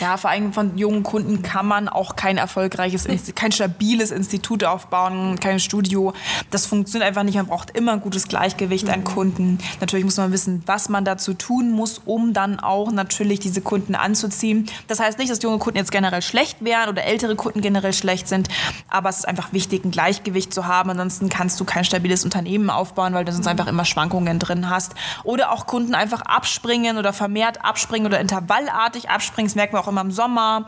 Ja, 0.00 0.16
vor 0.16 0.30
allem 0.30 0.52
von 0.52 0.76
jungen 0.76 1.02
Kunden 1.02 1.42
kann 1.42 1.66
man 1.66 1.88
auch 1.88 2.16
kein 2.16 2.36
erfolgreiches, 2.36 3.06
kein 3.34 3.52
stabiles 3.52 4.10
Institut 4.10 4.64
aufbauen, 4.64 5.03
kein 5.40 5.60
Studio. 5.60 6.12
Das 6.50 6.66
funktioniert 6.66 7.08
einfach 7.08 7.22
nicht. 7.22 7.36
Man 7.36 7.46
braucht 7.46 7.70
immer 7.70 7.92
ein 7.92 8.00
gutes 8.00 8.28
Gleichgewicht 8.28 8.88
an 8.88 9.04
Kunden. 9.04 9.58
Natürlich 9.80 10.04
muss 10.04 10.16
man 10.16 10.32
wissen, 10.32 10.62
was 10.66 10.88
man 10.88 11.04
dazu 11.04 11.34
tun 11.34 11.70
muss, 11.70 12.00
um 12.04 12.32
dann 12.32 12.60
auch 12.60 12.92
natürlich 12.92 13.40
diese 13.40 13.60
Kunden 13.60 13.94
anzuziehen. 13.94 14.68
Das 14.88 15.00
heißt 15.00 15.18
nicht, 15.18 15.30
dass 15.30 15.42
junge 15.42 15.58
Kunden 15.58 15.78
jetzt 15.78 15.92
generell 15.92 16.22
schlecht 16.22 16.64
wären 16.64 16.88
oder 16.88 17.04
ältere 17.04 17.36
Kunden 17.36 17.60
generell 17.60 17.92
schlecht 17.92 18.28
sind, 18.28 18.48
aber 18.88 19.08
es 19.08 19.18
ist 19.18 19.28
einfach 19.28 19.52
wichtig, 19.52 19.84
ein 19.84 19.90
Gleichgewicht 19.90 20.52
zu 20.52 20.66
haben. 20.66 20.90
Ansonsten 20.90 21.28
kannst 21.28 21.60
du 21.60 21.64
kein 21.64 21.84
stabiles 21.84 22.24
Unternehmen 22.24 22.70
aufbauen, 22.70 23.14
weil 23.14 23.24
du 23.24 23.32
sonst 23.32 23.46
einfach 23.46 23.66
immer 23.66 23.84
Schwankungen 23.84 24.38
drin 24.38 24.70
hast. 24.70 24.94
Oder 25.22 25.52
auch 25.52 25.66
Kunden 25.66 25.94
einfach 25.94 26.22
abspringen 26.22 26.98
oder 26.98 27.12
vermehrt 27.12 27.64
abspringen 27.64 28.06
oder 28.06 28.20
intervallartig 28.20 29.10
abspringen. 29.10 29.48
Das 29.48 29.54
merken 29.54 29.74
wir 29.74 29.80
auch 29.80 29.88
immer 29.88 30.00
im 30.00 30.10
Sommer 30.10 30.66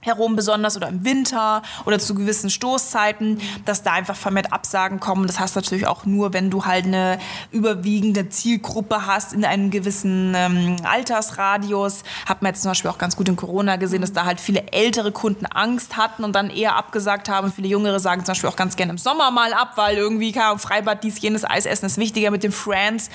herum 0.00 0.36
besonders 0.36 0.76
oder 0.76 0.88
im 0.88 1.04
Winter 1.04 1.62
oder 1.84 1.98
zu 1.98 2.14
gewissen 2.14 2.50
Stoßzeiten, 2.50 3.40
dass 3.64 3.82
da 3.82 3.92
einfach 3.92 4.16
vermehrt 4.16 4.52
Absagen 4.52 5.00
kommen. 5.00 5.26
Das 5.26 5.40
hast 5.40 5.56
du 5.56 5.60
natürlich 5.60 5.86
auch 5.86 6.04
nur, 6.04 6.32
wenn 6.32 6.50
du 6.50 6.64
halt 6.64 6.84
eine 6.86 7.18
überwiegende 7.50 8.28
Zielgruppe 8.28 9.06
hast 9.06 9.32
in 9.32 9.44
einem 9.44 9.70
gewissen 9.70 10.34
ähm, 10.36 10.76
Altersradius. 10.84 12.02
Hat 12.26 12.42
man 12.42 12.52
jetzt 12.52 12.62
zum 12.62 12.70
Beispiel 12.70 12.90
auch 12.90 12.98
ganz 12.98 13.16
gut 13.16 13.28
in 13.28 13.36
Corona 13.36 13.76
gesehen, 13.76 14.00
dass 14.00 14.12
da 14.12 14.24
halt 14.24 14.40
viele 14.40 14.72
ältere 14.72 15.12
Kunden 15.12 15.46
Angst 15.46 15.96
hatten 15.96 16.24
und 16.24 16.34
dann 16.34 16.50
eher 16.50 16.76
abgesagt 16.76 17.28
haben. 17.28 17.46
Und 17.46 17.54
viele 17.54 17.68
Jüngere 17.68 18.00
sagen 18.00 18.24
zum 18.24 18.32
Beispiel 18.32 18.48
auch 18.50 18.56
ganz 18.56 18.76
gerne 18.76 18.92
im 18.92 18.98
Sommer 18.98 19.30
mal 19.30 19.52
ab, 19.52 19.72
weil 19.76 19.96
irgendwie 19.96 20.38
Ahnung, 20.38 20.58
Freibad, 20.58 21.02
dies, 21.04 21.20
jenes, 21.20 21.44
Eis 21.44 21.66
essen 21.66 21.86
ist 21.86 21.98
wichtiger 21.98 22.30
mit 22.30 22.42
den 22.42 22.52
Friends. 22.52 23.10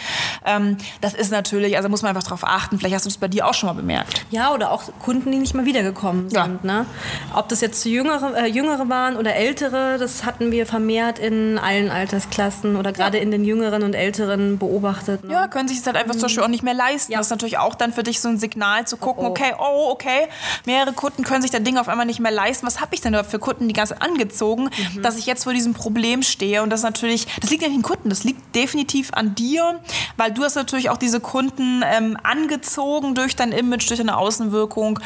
Ähm, 0.45 0.77
das 1.01 1.13
ist 1.13 1.31
natürlich, 1.31 1.77
also 1.77 1.89
muss 1.89 2.01
man 2.01 2.15
einfach 2.15 2.27
drauf 2.29 2.43
achten. 2.43 2.77
Vielleicht 2.79 2.95
hast 2.95 3.05
du 3.05 3.09
es 3.09 3.17
bei 3.17 3.27
dir 3.27 3.47
auch 3.47 3.53
schon 3.53 3.67
mal 3.67 3.73
bemerkt. 3.73 4.25
Ja, 4.31 4.53
oder 4.53 4.71
auch 4.71 4.83
Kunden, 4.99 5.31
die 5.31 5.37
nicht 5.37 5.53
mal 5.53 5.65
wiedergekommen 5.65 6.29
Ja. 6.29 6.45
sind. 6.45 6.63
Ne? 6.63 6.85
Ob 7.33 7.49
das 7.49 7.61
jetzt 7.61 7.83
jüngere, 7.85 8.35
äh, 8.37 8.47
jüngere 8.47 8.87
waren 8.89 9.17
oder 9.17 9.35
ältere, 9.35 9.97
das 9.97 10.23
hat 10.25 10.34
hatten 10.35 10.51
wir 10.51 10.65
vermehrt 10.65 11.17
in 11.17 11.57
allen 11.57 11.89
Altersklassen 11.89 12.75
oder 12.75 12.91
gerade 12.91 13.17
in 13.19 13.31
den 13.31 13.45
jüngeren 13.45 13.83
und 13.83 13.93
älteren 13.93 14.57
beobachtet. 14.57 15.23
Ne? 15.23 15.31
Ja, 15.31 15.47
können 15.47 15.69
sich 15.69 15.77
das 15.77 15.87
halt 15.87 15.95
einfach 15.95 16.11
zum 16.11 16.23
Beispiel 16.23 16.43
auch 16.43 16.49
nicht 16.49 16.61
mehr 16.63 16.73
leisten. 16.73 17.13
Ja. 17.13 17.19
Das 17.19 17.27
ist 17.27 17.31
natürlich 17.31 17.57
auch 17.57 17.73
dann 17.73 17.93
für 17.93 18.03
dich 18.03 18.19
so 18.19 18.27
ein 18.27 18.37
Signal 18.37 18.85
zu 18.85 18.97
gucken, 18.97 19.23
Oh, 19.23 19.27
oh. 19.27 19.31
okay, 19.31 19.53
oh, 19.57 19.89
okay, 19.91 20.27
mehrere 20.65 20.91
Kunden 20.91 21.23
können 21.23 21.41
sich 21.41 21.51
das 21.51 21.63
Ding 21.63 21.77
auf 21.77 21.87
einmal 21.87 22.05
nicht 22.05 22.19
mehr 22.19 22.33
leisten. 22.33 22.67
Was 22.67 22.81
habe 22.81 22.93
ich 22.95 22.99
denn 23.01 23.13
überhaupt 23.13 23.31
für 23.31 23.39
Kunden 23.39 23.69
die 23.69 23.73
ganze 23.73 24.01
angezogen, 24.01 24.69
Mhm. 24.93 25.01
dass 25.03 25.17
ich 25.17 25.25
jetzt 25.25 25.45
vor 25.45 25.53
diesem 25.53 25.73
Problem 25.73 26.21
stehe? 26.21 26.61
Und 26.63 26.69
das 26.69 26.83
natürlich, 26.83 27.27
das 27.39 27.49
liegt 27.49 27.61
ja 27.63 27.69
nicht 27.69 27.77
an 27.77 27.81
den 27.83 27.87
Kunden, 27.87 28.09
das 28.09 28.25
liegt 28.25 28.53
definitiv 28.55 29.13
an 29.13 29.35
dir, 29.35 29.79
weil 30.17 30.33
du 30.33 30.43
hast 30.43 30.55
natürlich 30.55 30.89
auch 30.89 30.97
diese 30.97 31.21
Kunden 31.21 31.81
ähm, 31.85 32.17
angezogen 32.23 33.15
durch 33.15 33.37
dein 33.37 33.53
Image, 33.53 33.89
durch 33.89 33.99
deine 33.99 34.17
Außenwirkung. 34.17 34.99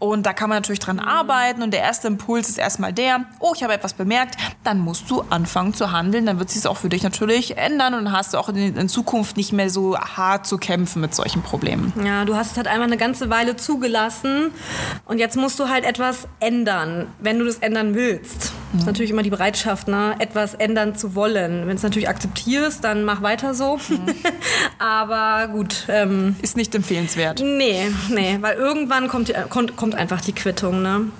Und 0.00 0.26
da 0.26 0.32
kann 0.32 0.48
man 0.48 0.58
natürlich 0.58 0.80
dran 0.80 0.98
arbeiten. 0.98 1.62
Und 1.62 1.70
der 1.72 1.80
erste 1.82 2.08
Impuls 2.08 2.48
ist 2.48 2.58
erstmal 2.58 2.92
der, 2.92 3.26
oh, 3.38 3.52
ich 3.54 3.62
habe 3.62 3.72
etwas 3.74 3.92
bemerkt, 3.94 4.34
dann 4.72 4.80
musst 4.80 5.10
du 5.10 5.22
anfangen 5.28 5.74
zu 5.74 5.92
handeln. 5.92 6.24
Dann 6.24 6.38
wird 6.38 6.48
sich 6.48 6.60
es 6.60 6.66
auch 6.66 6.78
für 6.78 6.88
dich 6.88 7.02
natürlich 7.02 7.58
ändern 7.58 7.92
und 7.92 8.10
hast 8.10 8.32
du 8.32 8.38
auch 8.38 8.48
in, 8.48 8.56
in 8.56 8.88
Zukunft 8.88 9.36
nicht 9.36 9.52
mehr 9.52 9.68
so 9.68 9.98
hart 9.98 10.46
zu 10.46 10.56
kämpfen 10.56 11.02
mit 11.02 11.14
solchen 11.14 11.42
Problemen. 11.42 11.92
Ja, 12.02 12.24
du 12.24 12.34
hast 12.34 12.52
es 12.52 12.56
halt 12.56 12.68
einmal 12.68 12.86
eine 12.86 12.96
ganze 12.96 13.28
Weile 13.28 13.56
zugelassen 13.56 14.50
und 15.04 15.18
jetzt 15.18 15.36
musst 15.36 15.60
du 15.60 15.68
halt 15.68 15.84
etwas 15.84 16.26
ändern, 16.40 17.08
wenn 17.20 17.38
du 17.38 17.44
das 17.44 17.56
ändern 17.58 17.94
willst. 17.94 18.52
Das 18.72 18.80
ist 18.82 18.86
natürlich 18.86 19.10
immer 19.10 19.22
die 19.22 19.30
Bereitschaft, 19.30 19.86
ne, 19.88 20.16
etwas 20.18 20.54
ändern 20.54 20.96
zu 20.96 21.14
wollen. 21.14 21.60
Wenn 21.62 21.68
du 21.68 21.74
es 21.74 21.82
natürlich 21.82 22.08
akzeptierst, 22.08 22.82
dann 22.82 23.04
mach 23.04 23.20
weiter 23.20 23.54
so. 23.54 23.78
Aber 24.78 25.48
gut, 25.48 25.84
ähm, 25.88 26.36
Ist 26.40 26.56
nicht 26.56 26.74
empfehlenswert. 26.74 27.40
nee, 27.40 27.90
nee, 28.08 28.38
weil 28.40 28.56
irgendwann 28.56 29.08
kommt, 29.08 29.28
die, 29.28 29.34
kommt, 29.50 29.76
kommt 29.76 29.94
einfach 29.94 30.22
die 30.22 30.32
Quittung. 30.32 30.80
Ne? 30.82 31.10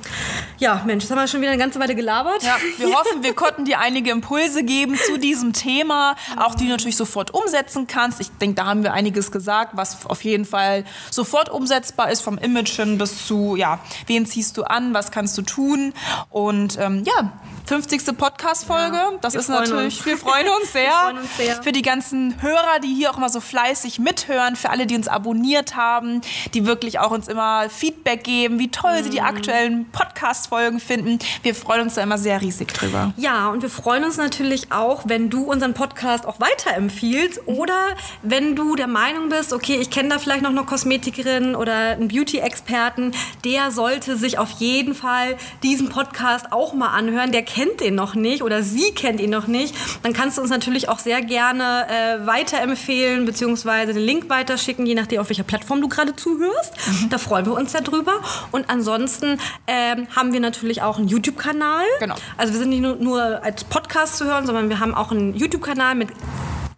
Ja, 0.58 0.82
Mensch, 0.86 1.04
jetzt 1.04 1.10
haben 1.10 1.18
wir 1.18 1.28
schon 1.28 1.40
wieder 1.42 1.50
eine 1.50 1.60
ganze 1.60 1.78
Weile 1.78 1.94
gelabert. 1.94 2.42
Ja, 2.42 2.56
wir 2.78 2.86
hoffen, 2.94 3.22
wir 3.22 3.34
konnten 3.34 3.64
dir 3.64 3.80
einige 3.80 4.10
Impulse 4.10 4.64
geben 4.64 4.96
zu 4.96 5.18
diesem 5.18 5.52
Thema, 5.52 6.16
auch 6.36 6.54
die 6.54 6.64
du 6.64 6.70
natürlich 6.70 6.96
sofort 6.96 7.32
umsetzen 7.34 7.86
kannst. 7.86 8.20
Ich 8.20 8.30
denke, 8.40 8.56
da 8.56 8.66
haben 8.66 8.82
wir 8.82 8.92
einiges 8.94 9.30
gesagt, 9.30 9.72
was 9.76 10.06
auf 10.06 10.24
jeden 10.24 10.44
Fall 10.46 10.84
sofort 11.10 11.50
umsetzbar 11.50 12.10
ist, 12.10 12.22
vom 12.22 12.38
Image 12.38 12.70
hin 12.76 12.96
bis 12.96 13.26
zu, 13.26 13.56
ja, 13.56 13.78
wen 14.06 14.24
ziehst 14.24 14.56
du 14.56 14.62
an, 14.62 14.94
was 14.94 15.10
kannst 15.10 15.36
du 15.36 15.42
tun. 15.42 15.92
Und 16.30 16.78
ähm, 16.80 17.04
ja, 17.04 17.32
50. 17.66 18.18
Podcast-Folge, 18.18 19.18
das 19.20 19.32
wir 19.32 19.40
ist 19.40 19.48
natürlich, 19.48 19.98
uns. 19.98 20.06
wir 20.06 20.18
freuen 20.18 20.46
uns 20.60 20.72
sehr. 20.72 20.90
freuen 20.90 21.18
uns 21.18 21.36
sehr. 21.36 21.62
Für 21.62 21.72
die 21.72 21.82
ganzen 21.82 22.42
Hörer, 22.42 22.80
die 22.82 22.92
hier 22.92 23.10
auch 23.10 23.16
immer 23.16 23.28
so 23.28 23.40
fleißig 23.40 23.98
mithören, 23.98 24.56
für 24.56 24.70
alle, 24.70 24.86
die 24.86 24.94
uns 24.94 25.08
abonniert 25.08 25.76
haben, 25.76 26.20
die 26.54 26.66
wirklich 26.66 26.98
auch 26.98 27.10
uns 27.10 27.28
immer 27.28 27.70
Feedback 27.70 28.24
geben, 28.24 28.58
wie 28.58 28.70
toll 28.70 29.02
sie 29.02 29.10
die 29.10 29.20
aktuellen 29.20 29.90
Podcast-Folgen 29.90 30.80
finden. 30.80 31.18
Wir 31.42 31.54
freuen 31.54 31.82
uns 31.82 31.94
da 31.94 32.02
immer 32.02 32.18
sehr 32.18 32.40
riesig 32.40 32.72
drüber. 32.74 33.14
Ja, 33.16 33.48
und 33.48 33.62
wir 33.62 33.70
freuen 33.70 34.04
uns 34.04 34.16
natürlich 34.16 34.70
auch, 34.72 35.02
wenn 35.06 35.30
du 35.30 35.44
unseren 35.44 35.74
Podcast 35.74 36.26
auch 36.26 36.40
weiterempfiehlst 36.40 37.46
oder 37.46 37.96
wenn 38.22 38.54
du 38.54 38.76
der 38.76 38.86
Meinung 38.88 39.28
bist, 39.28 39.52
okay, 39.52 39.78
ich 39.80 39.90
kenne 39.90 40.10
da 40.10 40.18
vielleicht 40.18 40.42
noch 40.42 40.50
eine 40.50 40.64
Kosmetikerin 40.64 41.54
oder 41.54 41.72
einen 41.72 42.08
Beauty-Experten, 42.08 43.12
der 43.44 43.70
sollte 43.70 44.16
sich 44.16 44.38
auf 44.38 44.50
jeden 44.58 44.94
Fall 44.94 45.36
diesen 45.62 45.88
Podcast 45.88 46.52
auch 46.52 46.74
mal 46.74 46.88
anhören. 46.88 47.31
Der 47.32 47.42
kennt 47.42 47.80
den 47.80 47.94
noch 47.94 48.14
nicht 48.14 48.42
oder 48.42 48.62
sie 48.62 48.92
kennt 48.94 49.20
ihn 49.20 49.30
noch 49.30 49.46
nicht. 49.46 49.74
Dann 50.02 50.12
kannst 50.12 50.38
du 50.38 50.42
uns 50.42 50.50
natürlich 50.50 50.88
auch 50.88 50.98
sehr 50.98 51.22
gerne 51.22 51.86
äh, 51.88 52.26
weiterempfehlen 52.26 53.24
beziehungsweise 53.24 53.94
den 53.94 54.02
Link 54.02 54.28
weiterschicken, 54.28 54.86
je 54.86 54.94
nachdem, 54.94 55.20
auf 55.20 55.28
welcher 55.28 55.42
Plattform 55.42 55.80
du 55.80 55.88
gerade 55.88 56.14
zuhörst. 56.14 56.74
Da 57.10 57.18
freuen 57.18 57.46
wir 57.46 57.54
uns 57.54 57.72
sehr 57.72 57.80
drüber. 57.80 58.12
Und 58.50 58.70
ansonsten 58.70 59.38
ähm, 59.66 60.06
haben 60.14 60.32
wir 60.32 60.40
natürlich 60.40 60.82
auch 60.82 60.98
einen 60.98 61.08
YouTube-Kanal. 61.08 61.84
Genau. 62.00 62.14
Also 62.36 62.52
wir 62.52 62.60
sind 62.60 62.70
nicht 62.70 62.82
nur, 62.82 62.96
nur 62.96 63.42
als 63.42 63.64
Podcast 63.64 64.16
zu 64.16 64.24
hören, 64.24 64.46
sondern 64.46 64.68
wir 64.68 64.80
haben 64.80 64.94
auch 64.94 65.10
einen 65.10 65.34
YouTube-Kanal 65.34 65.94
mit 65.94 66.08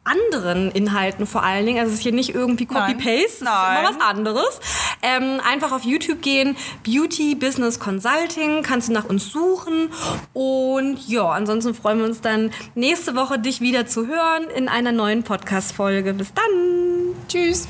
anderen 0.05 0.71
Inhalten 0.71 1.27
vor 1.27 1.43
allen 1.43 1.67
Dingen. 1.67 1.79
Also 1.79 1.93
es 1.93 1.99
ist 1.99 2.03
hier 2.03 2.13
nicht 2.13 2.35
irgendwie 2.35 2.67
Nein. 2.71 2.97
Copy-Paste, 2.97 3.25
es 3.25 3.33
ist 3.33 3.41
immer 3.41 3.89
was 3.89 4.01
anderes. 4.01 4.61
Ähm, 5.03 5.41
einfach 5.47 5.73
auf 5.73 5.83
YouTube 5.83 6.23
gehen, 6.23 6.57
Beauty 6.85 7.35
Business 7.35 7.79
Consulting, 7.79 8.63
kannst 8.63 8.89
du 8.89 8.93
nach 8.93 9.05
uns 9.05 9.31
suchen. 9.31 9.91
Und 10.33 11.09
ja, 11.09 11.29
ansonsten 11.31 11.75
freuen 11.75 11.99
wir 11.99 12.07
uns 12.07 12.21
dann 12.21 12.51
nächste 12.75 13.17
Woche, 13.17 13.39
dich 13.39 13.61
wieder 13.61 13.87
zu 13.87 14.07
hören 14.07 14.45
in 14.55 14.69
einer 14.69 14.93
neuen 14.93 15.23
Podcast-Folge. 15.23 16.15
Bis 16.15 16.33
dann! 16.33 17.15
Tschüss. 17.29 17.67